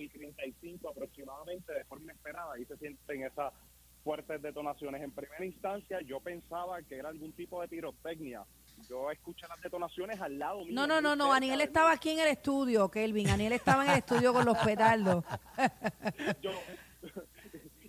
y 0.00 0.08
35 0.08 0.88
aproximadamente, 0.88 1.72
de 1.72 1.84
forma 1.84 2.04
inesperada, 2.04 2.54
ahí 2.54 2.64
se 2.64 2.76
sienten 2.76 3.24
esas 3.24 3.52
fuertes 4.02 4.40
detonaciones. 4.42 5.02
En 5.02 5.10
primera 5.10 5.44
instancia 5.44 6.00
yo 6.06 6.20
pensaba 6.20 6.80
que 6.82 6.96
era 6.96 7.08
algún 7.08 7.32
tipo 7.32 7.60
de 7.60 7.68
pirotecnia. 7.68 8.44
Yo 8.88 9.10
escuché 9.10 9.46
las 9.48 9.60
detonaciones 9.60 10.20
al 10.20 10.38
lado 10.38 10.64
mío. 10.64 10.72
No, 10.72 10.86
no, 10.86 11.00
no, 11.00 11.14
no, 11.14 11.32
Aniel 11.32 11.60
estaba 11.60 11.92
aquí 11.92 12.10
en 12.10 12.20
el 12.20 12.28
estudio, 12.28 12.90
Kelvin. 12.90 13.28
Aniel 13.28 13.52
estaba 13.52 13.84
en 13.84 13.90
el 13.90 13.98
estudio 13.98 14.32
con 14.32 14.44
los 14.46 14.56
petardos. 14.58 15.24
Yo- 16.42 16.50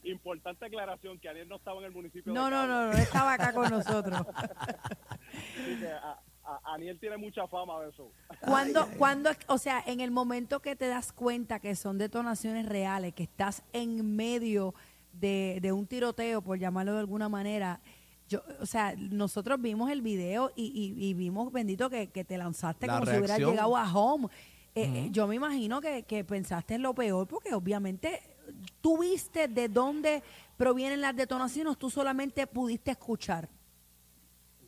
importante 0.04 0.66
aclaración 0.66 1.20
que 1.20 1.30
Aniel 1.30 1.48
no 1.48 1.56
estaba 1.58 1.78
en 1.80 1.86
el 1.86 1.92
municipio 1.92 2.34
No, 2.34 2.46
de 2.46 2.52
no, 2.52 2.68
no, 2.68 2.88
no, 2.88 2.92
estaba 2.98 3.34
acá 3.34 3.54
con 3.54 3.70
nosotros. 3.70 4.22
Que 5.80 5.88
a- 5.88 6.20
a- 6.44 6.74
Aniel 6.74 7.00
tiene 7.00 7.16
mucha 7.18 7.48
fama 7.48 7.80
de 7.82 7.90
eso. 7.92 8.12
Cuando, 8.42 8.86
cuando, 8.98 9.30
o 9.48 9.58
sea, 9.58 9.82
en 9.86 10.02
el 10.02 10.12
momento 10.12 10.60
que 10.62 10.76
te 10.76 10.88
das 10.88 11.14
cuenta 11.14 11.60
que 11.60 11.76
son 11.76 11.98
detonaciones 11.98 12.66
reales, 12.66 13.14
que 13.14 13.24
estás 13.24 13.64
en 13.72 14.16
medio 14.18 14.74
de, 15.14 15.60
de 15.62 15.72
un 15.72 15.86
tiroteo, 15.88 16.42
por 16.42 16.58
llamarlo 16.58 16.94
de 16.94 17.00
alguna 17.00 17.30
manera, 17.30 17.80
yo, 18.28 18.42
o 18.62 18.66
sea, 18.66 18.96
nosotros 18.98 19.62
vimos 19.62 19.92
el 19.92 20.02
video 20.02 20.52
y, 20.56 20.66
y- 20.98 21.06
y 21.10 21.14
vimos, 21.14 21.52
bendito, 21.52 21.90
que, 21.90 22.08
que 22.08 22.24
te 22.24 22.38
lanzaste 22.38 22.88
La 22.88 22.94
como 23.00 23.06
si 23.12 23.18
hubieras 23.18 23.40
llegado 23.40 23.76
a 23.76 23.94
home. 23.94 24.28
Eh, 24.74 24.84
eh, 24.86 25.08
yo 25.12 25.28
me 25.28 25.36
imagino 25.36 25.82
que, 25.82 26.04
que 26.04 26.24
pensaste 26.24 26.76
en 26.76 26.82
lo 26.82 26.94
peor, 26.96 27.28
porque 27.28 27.54
obviamente 27.54 28.22
tú 28.80 28.98
viste 29.00 29.50
de 29.50 29.68
dónde 29.68 30.24
provienen 30.56 31.02
las 31.02 31.14
detonaciones, 31.16 31.78
tú 31.78 31.90
solamente 31.90 32.48
pudiste 32.48 32.92
escuchar. 32.92 33.50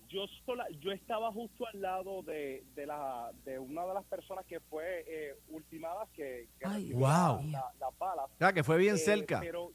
Yo 0.10 0.26
sola, 0.46 0.68
yo 0.82 0.92
estaba 0.92 1.32
justo 1.32 1.66
al 1.66 1.82
lado 1.82 2.22
de, 2.22 2.64
de 2.76 2.86
la 2.86 3.32
de 3.46 3.58
una 3.58 3.84
de 3.86 3.94
las 3.96 4.04
personas 4.06 4.46
que 4.46 4.60
fue 4.60 5.04
eh, 5.08 5.36
ultimada 5.50 6.06
que, 6.14 6.50
que 6.60 6.66
Ay, 6.68 6.92
Wow. 6.94 7.02
la, 7.04 7.42
la- 7.52 7.72
las 7.80 7.98
balas. 7.98 8.26
O 8.26 8.38
sea, 8.38 8.54
que 8.54 8.64
fue 8.64 8.78
bien 8.78 8.96
Eh, 8.96 9.00
cerca. 9.00 9.40
Pero 9.40 9.72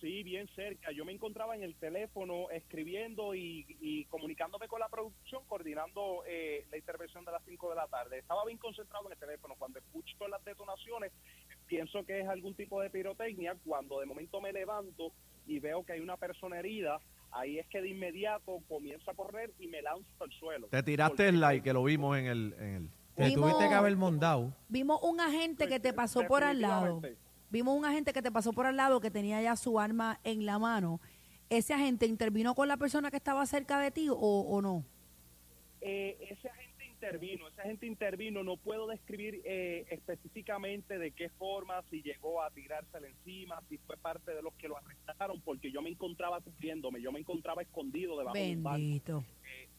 sí, 0.00 0.22
bien 0.22 0.48
cerca. 0.54 0.90
Yo 0.92 1.04
me 1.04 1.12
encontraba 1.12 1.54
en 1.56 1.62
el 1.62 1.74
teléfono 1.76 2.50
escribiendo 2.50 3.34
y, 3.34 3.66
y 3.80 4.04
comunicándome 4.06 4.68
con 4.68 4.80
la 4.80 4.88
producción, 4.88 5.42
coordinando 5.46 6.22
eh, 6.26 6.66
la 6.70 6.76
intervención 6.76 7.24
de 7.24 7.32
las 7.32 7.42
5 7.44 7.70
de 7.70 7.76
la 7.76 7.86
tarde. 7.86 8.18
Estaba 8.18 8.44
bien 8.44 8.58
concentrado 8.58 9.06
en 9.06 9.12
el 9.12 9.18
teléfono. 9.18 9.54
Cuando 9.58 9.78
escucho 9.78 10.28
las 10.28 10.44
detonaciones, 10.44 11.12
pienso 11.66 12.04
que 12.04 12.20
es 12.20 12.28
algún 12.28 12.54
tipo 12.54 12.80
de 12.80 12.90
pirotecnia. 12.90 13.56
Cuando 13.64 14.00
de 14.00 14.06
momento 14.06 14.40
me 14.40 14.52
levanto 14.52 15.12
y 15.46 15.58
veo 15.60 15.84
que 15.84 15.92
hay 15.94 16.00
una 16.00 16.16
persona 16.16 16.58
herida, 16.58 17.00
ahí 17.32 17.58
es 17.58 17.66
que 17.68 17.80
de 17.80 17.88
inmediato 17.88 18.60
comienzo 18.68 19.10
a 19.10 19.14
correr 19.14 19.52
y 19.58 19.66
me 19.68 19.82
lanzo 19.82 20.08
al 20.20 20.32
suelo. 20.32 20.66
Te 20.68 20.82
tiraste 20.82 21.28
el 21.28 21.40
like, 21.40 21.62
que 21.64 21.72
lo 21.72 21.84
vimos 21.84 22.16
en 22.18 22.26
el... 22.26 22.54
En 22.58 22.74
el 22.74 22.90
Te 23.14 23.24
Vimos- 23.28 23.50
tuviste 23.52 23.68
que 23.70 23.74
haber 23.74 23.96
mondado. 23.96 24.52
Vimos 24.68 25.00
un 25.02 25.20
agente 25.20 25.66
que 25.68 25.80
te 25.80 25.92
pasó 25.94 26.26
por 26.26 26.44
al 26.44 26.60
lado. 26.60 27.00
Vimos 27.50 27.76
un 27.76 27.84
agente 27.84 28.12
que 28.12 28.22
te 28.22 28.32
pasó 28.32 28.52
por 28.52 28.66
al 28.66 28.76
lado 28.76 29.00
que 29.00 29.10
tenía 29.10 29.40
ya 29.40 29.56
su 29.56 29.78
arma 29.78 30.20
en 30.24 30.46
la 30.46 30.58
mano. 30.58 31.00
¿Ese 31.48 31.74
agente 31.74 32.06
intervino 32.06 32.54
con 32.54 32.68
la 32.68 32.76
persona 32.76 33.10
que 33.10 33.16
estaba 33.16 33.46
cerca 33.46 33.78
de 33.78 33.90
ti 33.90 34.08
o, 34.08 34.16
o 34.16 34.62
no? 34.62 34.84
Eh, 35.80 36.16
ese 36.30 36.48
agente 36.48 36.84
intervino, 36.86 37.46
ese 37.46 37.60
agente 37.60 37.86
intervino, 37.86 38.42
no 38.42 38.56
puedo 38.56 38.88
describir 38.88 39.42
eh, 39.44 39.86
específicamente 39.90 40.98
de 40.98 41.12
qué 41.12 41.28
forma, 41.28 41.82
si 41.90 42.02
llegó 42.02 42.42
a 42.42 42.50
tirársela 42.50 43.06
encima, 43.06 43.62
si 43.68 43.78
fue 43.78 43.96
parte 43.96 44.34
de 44.34 44.42
los 44.42 44.54
que 44.54 44.66
lo 44.66 44.76
arrestaron, 44.76 45.40
porque 45.42 45.70
yo 45.70 45.82
me 45.82 45.90
encontraba 45.90 46.40
cubriéndome, 46.40 47.00
yo 47.00 47.12
me 47.12 47.20
encontraba 47.20 47.62
escondido 47.62 48.18
debajo 48.18 48.36
de 48.36 48.56
un 48.56 48.62
banco. 48.62 48.78
Bendito. 48.78 49.24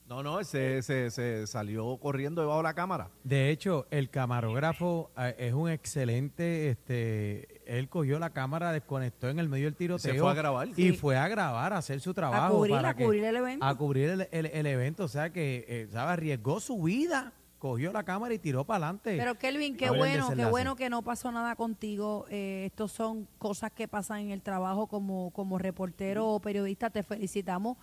No, 0.08 0.24
no, 0.24 0.42
se, 0.46 0.82
se, 0.84 1.12
se 1.12 1.46
salió 1.48 1.98
corriendo 1.98 2.40
debajo 2.42 2.60
de 2.60 2.64
la 2.64 2.74
cámara. 2.74 3.10
De 3.26 3.50
hecho, 3.50 3.88
el 3.92 4.10
camarógrafo 4.10 5.12
eh, 5.18 5.36
es 5.38 5.54
un 5.54 5.70
excelente, 5.70 6.70
este, 6.70 7.62
él 7.66 7.90
cogió 7.90 8.18
la 8.18 8.30
cámara, 8.30 8.72
desconectó 8.72 9.28
en 9.28 9.40
el 9.40 9.50
medio 9.50 9.66
del 9.66 9.76
tiroteo. 9.76 10.14
Se 10.14 10.18
fue 10.20 10.32
a 10.32 10.34
grabar. 10.34 10.70
Y 10.70 10.74
Sí. 10.74 10.92
fue 10.94 11.18
a 11.18 11.28
grabar, 11.28 11.74
a 11.74 11.78
hacer 11.80 12.00
su 12.00 12.14
trabajo. 12.14 12.56
cubrir, 12.56 12.76
para 12.76 12.90
a 12.90 12.94
que- 12.96 13.04
cubrir 13.04 13.26
el 13.26 13.36
evento. 13.36 13.66
A 13.66 13.76
cubrir 13.76 14.10
el, 14.10 14.28
el- 14.32 14.46
el 14.46 14.66
evento. 14.66 15.04
O 15.04 15.08
sea 15.10 15.32
que, 15.34 15.66
eh, 15.68 15.88
¿sabe? 15.92 16.14
Arriesgó 16.14 16.62
su 16.62 16.82
vida, 16.82 17.34
cogió 17.60 17.92
la 17.92 18.04
cámara 18.04 18.34
y 18.34 18.40
tiró 18.40 18.64
para 18.64 18.86
adelante. 18.86 19.18
Pero 19.18 19.36
Kelvin, 19.36 19.76
qué 19.76 19.88
A 19.88 19.92
bueno, 19.92 20.30
qué 20.34 20.46
bueno 20.46 20.76
que 20.78 20.90
no 20.90 21.02
pasó 21.02 21.34
nada 21.34 21.56
contigo. 21.58 22.26
Eh, 22.30 22.64
estos 22.68 22.94
son 22.94 23.28
cosas 23.40 23.72
que 23.74 23.90
pasan 23.90 24.20
en 24.22 24.32
el 24.32 24.42
trabajo 24.42 24.88
como, 24.88 25.32
como 25.32 25.58
reportero 25.58 26.28
o 26.30 26.40
periodista. 26.40 26.90
Te 26.92 27.04
felicitamos. 27.04 27.76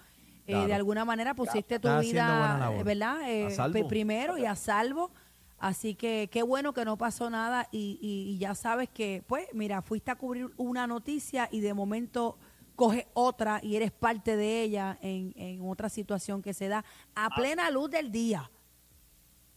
Eh, 0.46 0.52
Claro. 0.52 0.66
de 0.66 0.74
alguna 0.74 1.04
manera 1.06 1.34
pusiste 1.34 1.78
tu 1.78 1.88
Estás 1.88 2.02
vida, 2.02 2.70
¿verdad? 2.84 3.30
Eh, 3.30 3.46
A 3.46 3.50
salvo. 3.50 3.72
pri- 3.72 3.84
primero 3.88 4.36
y 4.36 4.44
a 4.44 4.54
salvo. 4.54 5.10
Así 5.58 5.94
que 5.94 6.28
qué 6.30 6.42
bueno 6.42 6.74
que 6.74 6.84
no 6.84 6.98
pasó 6.98 7.30
nada 7.30 7.68
y, 7.72 7.98
y- 8.02 8.32
y 8.34 8.38
ya 8.38 8.54
sabes 8.54 8.90
que, 8.90 9.22
pues, 9.26 9.46
mira, 9.54 9.80
fuiste 9.80 10.10
a 10.10 10.16
cubrir 10.16 10.50
una 10.58 10.86
noticia 10.86 11.48
y 11.50 11.60
de 11.60 11.72
momento 11.72 12.36
coges 12.76 13.06
otra 13.14 13.60
y 13.62 13.76
eres 13.76 13.90
parte 13.90 14.36
de 14.36 14.60
ella 14.62 14.98
en, 15.00 15.32
en 15.36 15.66
otra 15.66 15.88
situación 15.88 16.42
que 16.42 16.52
se 16.52 16.68
da 16.68 16.84
a 17.14 17.30
plena 17.30 17.70
luz 17.70 17.88
del 17.90 18.10
día. 18.12 18.50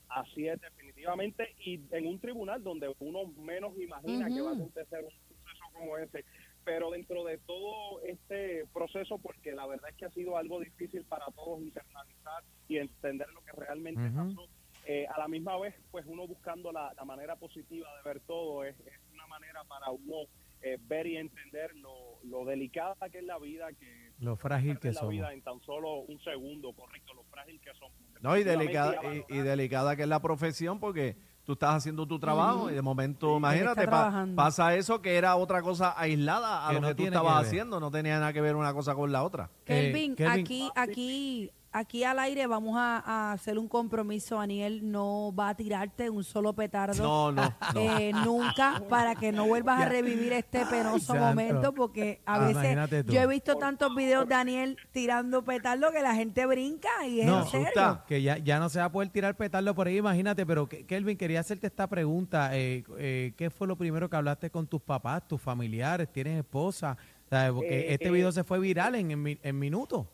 Así 0.07 0.47
es, 0.47 0.61
definitivamente, 0.61 1.53
y 1.65 1.81
en 1.91 2.07
un 2.07 2.19
tribunal 2.19 2.63
donde 2.63 2.95
uno 2.99 3.25
menos 3.39 3.73
imagina 3.77 4.27
que 4.29 4.39
va 4.41 4.51
a 4.51 4.53
acontecer 4.53 5.03
un 5.03 5.11
suceso 5.11 5.63
como 5.73 5.97
ese. 5.97 6.23
Pero 6.67 6.91
dentro 6.91 7.23
de 7.23 7.37
todo 7.37 8.01
este 8.01 8.65
proceso, 8.73 9.17
porque 9.19 9.53
la 9.53 9.65
verdad 9.65 9.89
es 9.89 9.95
que 9.95 10.03
ha 10.03 10.11
sido 10.11 10.35
algo 10.35 10.59
difícil 10.59 11.05
para 11.05 11.25
todos 11.27 11.61
internalizar 11.61 12.43
y 12.67 12.75
entender 12.77 13.29
lo 13.29 13.41
que 13.45 13.53
realmente 13.53 14.01
pasó, 14.13 14.49
eh, 14.85 15.07
a 15.07 15.17
la 15.17 15.29
misma 15.29 15.57
vez, 15.57 15.73
pues 15.91 16.05
uno 16.05 16.27
buscando 16.27 16.73
la, 16.73 16.93
la 16.93 17.05
manera 17.05 17.37
positiva 17.37 17.87
de 17.95 18.03
ver 18.03 18.19
todo, 18.27 18.65
es, 18.65 18.75
es 18.81 18.99
una 19.13 19.25
manera 19.27 19.63
para 19.63 19.91
uno 19.91 20.25
eh, 20.61 20.77
ver 20.81 21.07
y 21.07 21.15
entender 21.15 21.73
lo, 21.77 22.19
lo 22.25 22.43
delicada 22.43 22.95
que 23.09 23.19
es 23.19 23.23
la 23.23 23.39
vida, 23.39 23.69
que 23.71 24.11
Lo 24.19 24.35
frágil 24.35 24.73
que 24.73 24.79
perder 24.79 24.95
la 24.95 24.99
somos. 24.99 25.13
vida 25.13 25.33
en 25.33 25.41
tan 25.43 25.61
solo 25.61 26.01
un 26.01 26.19
segundo, 26.19 26.73
correcto, 26.73 27.13
lo 27.13 27.23
frágil 27.23 27.61
que 27.61 27.73
somos. 27.75 27.95
No, 28.21 28.35
y 28.37 28.43
delicada, 28.43 28.99
y, 29.29 29.37
delicada 29.37 29.95
que 29.95 30.01
es 30.01 30.07
la 30.09 30.21
profesión 30.21 30.81
porque 30.81 31.15
tú 31.47 31.53
estás 31.53 31.75
haciendo 31.75 32.05
tu 32.05 32.19
trabajo 32.19 32.69
y 32.69 32.73
de 32.73 32.81
momento, 32.81 33.37
imagínate, 33.37 33.87
pa- 33.87 34.27
pasa 34.35 34.75
eso 34.75 35.01
que 35.01 35.15
era 35.15 35.33
otra 35.37 35.61
cosa 35.61 35.93
aislada 35.97 36.65
a 36.65 36.69
Que 36.69 36.75
lo 36.75 36.81
no 36.81 36.87
que 36.89 36.95
tú 36.95 37.03
estabas 37.05 37.39
que 37.41 37.47
haciendo, 37.47 37.79
no 37.79 37.89
tenía 37.89 38.19
nada 38.19 38.33
que 38.33 38.41
ver 38.41 38.57
una 38.57 38.73
cosa 38.73 38.93
con 38.95 39.13
la 39.13 39.23
otra. 39.23 39.49
Eh, 39.65 39.91
Kelvin, 39.93 40.15
Kelvin. 40.17 40.41
aquí, 40.43 40.69
aquí, 40.75 41.51
aquí 41.79 42.03
al 42.03 42.19
aire 42.19 42.47
vamos 42.47 42.75
a, 42.77 42.97
a 43.05 43.31
hacer 43.33 43.57
un 43.57 43.67
compromiso. 43.67 44.37
Daniel 44.37 44.89
no 44.91 45.33
va 45.33 45.49
a 45.49 45.55
tirarte 45.55 46.09
un 46.09 46.23
solo 46.23 46.53
petardo. 46.53 47.01
No, 47.03 47.31
no, 47.31 47.53
no. 47.73 47.79
eh, 47.99 48.11
nunca 48.13 48.81
para 48.89 49.15
que 49.15 49.31
no 49.31 49.45
vuelvas 49.47 49.81
a 49.81 49.89
revivir 49.89 50.33
este 50.33 50.65
penoso 50.65 51.15
momento 51.15 51.73
porque 51.73 52.21
a 52.25 52.35
Ah, 52.35 52.39
veces 52.47 53.05
yo 53.07 53.21
he 53.21 53.27
visto 53.27 53.55
tantos 53.55 53.93
videos 53.95 54.27
de 54.27 54.35
Daniel 54.35 54.77
tirando 54.91 55.43
petardo 55.43 55.91
que 55.91 56.01
la 56.01 56.15
gente 56.15 56.45
brinca 56.45 56.89
y 57.07 57.21
es 57.21 57.25
No, 57.27 57.41
en 57.41 57.47
serio. 57.47 57.67
asusta. 57.67 58.05
que 58.07 58.21
ya, 58.21 58.37
ya 58.37 58.59
no 58.59 58.69
se 58.69 58.79
va 58.79 58.85
a 58.85 58.91
poder 58.91 59.09
tirar 59.09 59.35
petardo 59.35 59.73
por 59.75 59.87
ahí, 59.87 59.97
imagínate, 59.97 60.45
pero 60.45 60.67
que- 60.67 60.85
Kelvin, 60.85 61.17
quería 61.17 61.39
hacerte 61.39 61.67
esta 61.67 61.87
pregunta. 61.87 62.55
eh, 62.55 62.83
eh, 62.97 63.33
¿Qué 63.37 63.49
fue 63.49 63.67
lo 63.67 63.75
primero 63.75 64.09
que 64.09 64.15
hablaste 64.15 64.49
con 64.49 64.67
tus 64.67 64.81
papás, 64.81 65.27
tus 65.27 65.41
familiares? 65.41 66.11
¿Tienes 66.11 66.37
esposa? 66.39 66.97
¿Sabes? 67.29 67.51
Porque 67.51 67.79
Eh, 67.79 67.93
este 67.93 68.07
eh, 68.07 68.11
video 68.11 68.31
se 68.31 68.43
fue 68.43 68.59
viral 68.59 68.95
en, 68.95 69.11
en, 69.11 69.21
mi- 69.21 69.39
en 69.43 69.59
minutos. 69.59 70.05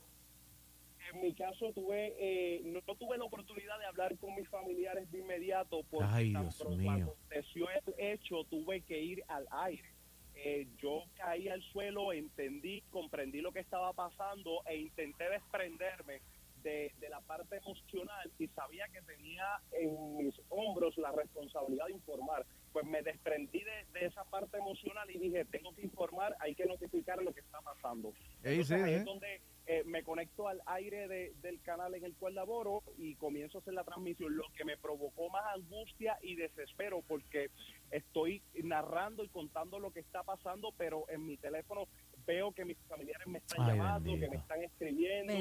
Mi 1.23 1.33
caso 1.33 1.71
tuve 1.71 2.13
eh, 2.19 2.61
no, 2.65 2.81
no 2.85 2.95
tuve 2.95 3.17
la 3.17 3.23
oportunidad 3.23 3.79
de 3.79 3.85
hablar 3.85 4.17
con 4.17 4.35
mis 4.35 4.45
familiares 4.49 5.09
de 5.09 5.19
inmediato 5.19 5.81
porque 5.89 6.05
Ay, 6.11 6.33
tan 6.33 6.49
pronto 6.49 6.91
aconteció 6.91 7.69
el 7.69 7.93
hecho 7.97 8.43
tuve 8.49 8.81
que 8.81 9.01
ir 9.01 9.23
al 9.29 9.47
aire. 9.51 9.89
Eh, 10.35 10.67
yo 10.79 11.03
caí 11.15 11.47
al 11.47 11.61
suelo, 11.61 12.11
entendí, 12.11 12.81
comprendí 12.89 13.39
lo 13.39 13.53
que 13.53 13.61
estaba 13.61 13.93
pasando 13.93 14.63
e 14.65 14.75
intenté 14.75 15.29
desprenderme 15.29 16.19
de, 16.61 16.91
de 16.99 17.09
la 17.09 17.21
parte 17.21 17.55
emocional 17.55 18.29
y 18.37 18.47
sabía 18.49 18.85
que 18.89 19.01
tenía 19.03 19.45
en 19.71 20.17
mis 20.17 20.35
hombros 20.49 20.97
la 20.97 21.13
responsabilidad 21.13 21.85
de 21.85 21.93
informar. 21.93 22.45
Pues 22.73 22.85
me 22.85 23.01
desprendí 23.01 23.59
de, 23.59 23.85
de 23.97 24.07
esa 24.07 24.25
parte 24.25 24.57
emocional 24.57 25.09
y 25.09 25.19
dije, 25.19 25.45
tengo 25.45 25.73
que 25.73 25.83
informar, 25.83 26.35
hay 26.41 26.53
que 26.53 26.65
notificar 26.65 27.23
lo 27.23 27.33
que 27.33 27.39
está 27.39 27.61
pasando. 27.61 28.11
Entonces, 28.43 28.67
sí, 28.67 28.73
ahí 28.73 28.93
¿eh? 28.93 28.97
es 28.97 29.05
donde 29.05 29.41
eh, 29.65 29.83
me 29.85 30.03
conecto 30.03 30.47
al 30.47 30.61
aire 30.65 31.07
de- 31.07 31.33
del 31.41 31.61
canal 31.61 31.95
en 31.95 32.03
el 32.03 32.15
cual 32.15 32.35
laboro 32.35 32.83
y 32.97 33.15
comienzo 33.15 33.57
a 33.57 33.61
hacer 33.61 33.73
la 33.73 33.83
transmisión, 33.83 34.35
lo 34.35 34.43
que 34.57 34.65
me 34.65 34.77
provocó 34.77 35.29
más 35.29 35.43
angustia 35.55 36.17
y 36.21 36.35
desespero 36.35 37.01
porque 37.07 37.49
estoy 37.91 38.41
narrando 38.63 39.23
y 39.23 39.29
contando 39.29 39.79
lo 39.79 39.91
que 39.91 40.01
está 40.01 40.23
pasando, 40.23 40.73
pero 40.77 41.05
en 41.09 41.25
mi 41.25 41.37
teléfono 41.37 41.87
veo 42.25 42.51
que 42.51 42.65
mis 42.65 42.77
familiares 42.89 43.25
me 43.27 43.37
están 43.39 43.61
Ay, 43.61 43.77
llamando, 43.77 44.11
que 44.19 44.29
me 44.29 44.35
están 44.37 44.63
escribiendo, 44.63 45.31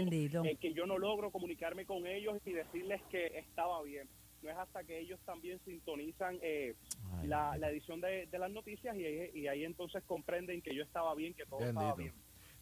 eh, 0.45 0.57
que 0.57 0.73
yo 0.73 0.87
no 0.87 0.99
logro 0.99 1.31
comunicarme 1.31 1.85
con 1.87 2.07
ellos 2.07 2.41
y 2.45 2.53
decirles 2.53 3.01
que 3.11 3.27
estaba 3.39 3.83
bien. 3.83 4.09
No 4.43 4.51
es 4.51 4.57
hasta 4.57 4.83
que 4.83 4.99
ellos 4.99 5.21
también 5.25 5.61
sintonizan 5.65 6.39
eh, 6.43 6.75
Ay, 7.21 7.29
la, 7.29 7.57
la 7.59 7.71
edición 7.71 8.01
de, 8.01 8.27
de 8.27 8.39
las 8.39 8.51
noticias 8.51 8.97
y, 8.97 9.05
ahí- 9.05 9.31
y 9.35 9.47
ahí 9.47 9.65
entonces 9.65 10.03
comprenden 10.05 10.61
que 10.63 10.75
yo 10.75 10.83
estaba 10.83 11.15
bien, 11.15 11.33
que 11.35 11.47
todo 11.47 11.61
estaba 11.69 11.95
bien. 11.95 12.13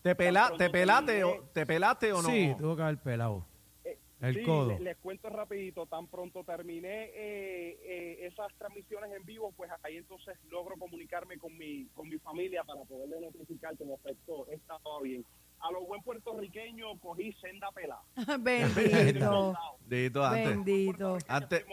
¿Te, 0.02 0.14
pela, 0.14 0.52
te 0.56 0.70
pelaste, 0.70 1.24
o, 1.24 1.42
¿Te 1.52 1.66
pelaste 1.66 2.12
o 2.12 2.22
no? 2.22 2.28
Sí, 2.28 2.54
tuvo 2.58 2.74
que 2.76 2.82
haber 2.82 2.98
pelado. 2.98 3.44
Eh, 3.84 3.98
El 4.20 4.34
sí, 4.36 4.42
codo. 4.44 4.68
le- 4.70 4.80
Les, 4.80 4.96
cuento 4.98 5.28
rapidito, 5.28 5.86
tan 5.86 6.06
pronto 6.06 6.42
terminé 6.44 7.04
eh, 7.14 7.78
eh, 7.82 8.26
esas 8.26 8.48
transmisiones 8.58 9.10
en 9.14 9.24
vivo, 9.24 9.52
pues 9.56 9.70
ahí 9.82 9.96
entonces 9.98 10.36
logro 10.50 10.76
comunicarme 10.78 11.36
con 11.38 11.56
mi 11.58 11.86
con 11.94 12.08
mi 12.08 12.18
familia 12.18 12.64
para 12.64 12.80
poderle 12.84 13.20
notificar 13.20 13.76
que 13.76 13.84
en 13.84 13.92
efecto 13.92 14.46
estaba 14.50 15.00
bien. 15.02 15.24
A 15.62 15.70
lo 15.72 15.84
buen 15.84 16.00
puertorriqueño 16.02 16.98
cogí 17.00 17.34
senda 17.34 17.70
pelada. 17.72 18.00
Bendito. 18.40 19.54
Dito, 19.86 20.24
antes, 20.24 20.48
Bendito. 20.48 21.18
antes, 21.28 21.66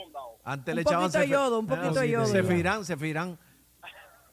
antes 0.44 0.72
Un 0.74 0.76
le 0.76 0.82
echaban 0.82 1.04
poquito 1.04 1.20
de 1.20 1.26
cefe- 1.26 1.30
yodo, 1.32 1.60
un 1.60 1.68
poquito 1.68 2.00
de 2.02 2.10
yodo. 2.10 2.26
Se 2.26 2.44
ya. 2.44 2.50
firán, 2.50 2.84
se 2.86 2.98
firán. 2.98 3.40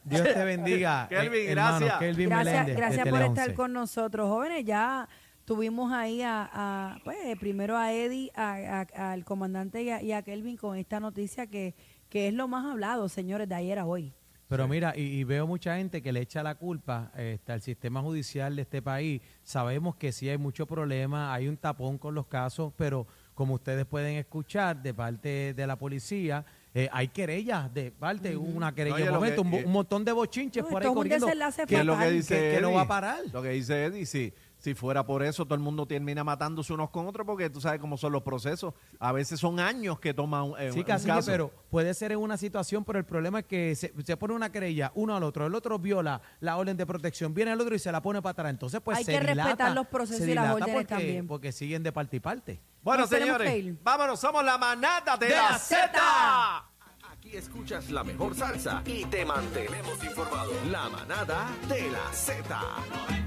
Dios 0.05 0.23
te 0.33 0.43
bendiga. 0.45 1.07
Kelvin, 1.09 1.41
eh, 1.41 1.51
hermano, 1.51 1.79
gracias. 1.79 1.99
Kelvin 1.99 2.29
Gracias, 2.29 2.45
Meléndez, 2.53 2.75
de 2.75 2.81
gracias 2.81 3.07
por 3.09 3.21
estar 3.21 3.43
11. 3.49 3.53
con 3.55 3.73
nosotros, 3.73 4.29
jóvenes. 4.29 4.63
Ya 4.65 5.09
tuvimos 5.45 5.91
ahí 5.91 6.21
a, 6.21 6.49
a, 6.53 6.97
pues, 7.03 7.17
primero 7.39 7.77
a 7.77 7.91
Eddie, 7.91 8.31
a- 8.35 8.85
a- 8.95 9.11
al 9.11 9.25
comandante 9.25 9.83
y 9.83 9.89
a, 9.89 10.01
y 10.01 10.11
a 10.11 10.21
Kelvin 10.21 10.57
con 10.57 10.77
esta 10.77 10.99
noticia 10.99 11.47
que, 11.47 11.75
que 12.09 12.27
es 12.29 12.33
lo 12.33 12.47
más 12.47 12.65
hablado, 12.65 13.09
señores, 13.09 13.49
de 13.49 13.55
ayer 13.55 13.79
a 13.79 13.85
hoy. 13.85 14.13
Pero 14.47 14.67
mira, 14.67 14.93
y, 14.95 15.01
y 15.01 15.23
veo 15.23 15.47
mucha 15.47 15.75
gente 15.77 16.03
que 16.03 16.11
le 16.11 16.19
echa 16.21 16.43
la 16.43 16.53
culpa 16.53 17.11
este, 17.17 17.51
al 17.51 17.61
sistema 17.61 18.01
judicial 18.01 18.55
de 18.55 18.61
este 18.61 18.79
país. 18.79 19.19
Sabemos 19.41 19.95
que 19.95 20.11
sí 20.11 20.29
hay 20.29 20.37
mucho 20.37 20.67
problema, 20.67 21.33
hay 21.33 21.47
un 21.47 21.57
tapón 21.57 21.97
con 21.97 22.13
los 22.13 22.27
casos, 22.27 22.71
pero 22.77 23.07
como 23.33 23.55
ustedes 23.55 23.85
pueden 23.87 24.17
escuchar 24.17 24.83
de 24.83 24.93
parte 24.93 25.55
de 25.55 25.65
la 25.67 25.77
policía, 25.79 26.45
eh, 26.77 26.89
hay 26.91 27.07
querellas 27.07 27.73
de 27.73 27.89
parte, 27.89 28.35
una 28.35 28.75
querella, 28.75 28.95
Oye, 28.97 29.07
un, 29.07 29.15
momento, 29.15 29.43
que- 29.43 29.47
un, 29.59 29.65
un 29.65 29.71
montón 29.71 30.03
de 30.03 30.11
bochinches 30.11 30.61
No, 30.63 30.69
por 30.69 30.83
ahí 30.83 30.93
corriendo. 30.93 31.25
¿Qué 31.67 31.77
es 31.79 31.85
lo 31.85 31.97
que 31.97 32.11
dice 32.11 32.35
que- 32.35 32.51
que 32.55 32.61
no 32.61 32.67
Eddie? 32.67 32.75
va 32.75 32.81
a 32.81 32.87
parar. 32.87 33.19
Lo 33.31 33.41
que 33.41 33.49
dice 33.49 33.85
Eddie, 33.85 34.05
si, 34.05 34.33
si 34.65 34.73
fuera 34.73 35.05
por 35.05 35.21
eso, 35.21 35.45
todo 35.45 35.53
el 35.53 35.61
mundo 35.61 35.85
termina 35.85 36.23
matándose 36.23 36.73
unos 36.73 36.89
con 36.89 37.05
otros, 37.05 37.23
porque 37.23 37.51
tú 37.51 37.61
sabes 37.61 37.79
cómo 37.79 37.97
son 37.97 38.11
los 38.11 38.23
procesos. 38.23 38.73
A 38.99 39.11
veces 39.11 39.39
son 39.39 39.59
años 39.59 39.99
que 39.99 40.11
toma 40.11 40.41
un, 40.41 40.59
eh, 40.59 40.71
Sí, 40.71 40.79
un 40.79 40.85
casi, 40.85 41.05
caso. 41.05 41.29
pero 41.29 41.51
puede 41.69 41.93
ser 41.93 42.11
en 42.13 42.17
una 42.17 42.35
situación, 42.35 42.83
pero 42.83 42.97
el 42.97 43.05
problema 43.05 43.41
es 43.41 43.45
que 43.45 43.75
se, 43.75 43.93
se 44.03 44.17
pone 44.17 44.33
una 44.33 44.51
querella 44.51 44.91
uno 44.95 45.15
al 45.15 45.21
otro, 45.21 45.45
el 45.45 45.53
otro 45.53 45.77
viola 45.77 46.19
la 46.39 46.57
orden 46.57 46.75
de 46.77 46.85
protección, 46.87 47.31
viene 47.35 47.51
el 47.51 47.61
otro 47.61 47.75
y 47.75 47.79
se 47.79 47.91
la 47.91 48.01
pone 48.01 48.23
para 48.23 48.31
atrás. 48.31 48.49
Entonces, 48.49 48.81
pues 48.83 48.97
Hay 48.97 49.03
se 49.05 49.11
que 49.11 49.19
respetar 49.19 49.71
los 49.75 49.85
procesos 49.85 50.27
y 50.27 50.33
las 50.33 50.51
órdenes 50.55 50.73
porque, 50.73 50.85
también. 50.87 51.27
Porque 51.27 51.51
siguen 51.51 51.83
de 51.83 51.91
parte 51.91 52.17
y 52.17 52.19
parte. 52.19 52.59
Bueno, 52.81 53.07
que 53.07 53.19
señores, 53.19 53.83
vámonos, 53.83 54.19
somos 54.19 54.43
la 54.43 54.57
manada 54.57 55.15
de, 55.15 55.27
De 55.27 55.35
la 55.35 55.51
la 55.51 55.59
Z. 55.59 56.65
Aquí 57.11 57.37
escuchas 57.37 57.91
la 57.91 58.03
mejor 58.03 58.33
salsa 58.33 58.81
y 58.83 59.05
te 59.05 59.25
mantenemos 59.25 60.03
informado. 60.03 60.51
La 60.71 60.89
manada 60.89 61.51
de 61.69 61.91
la 61.91 62.11
Z. 62.13 63.25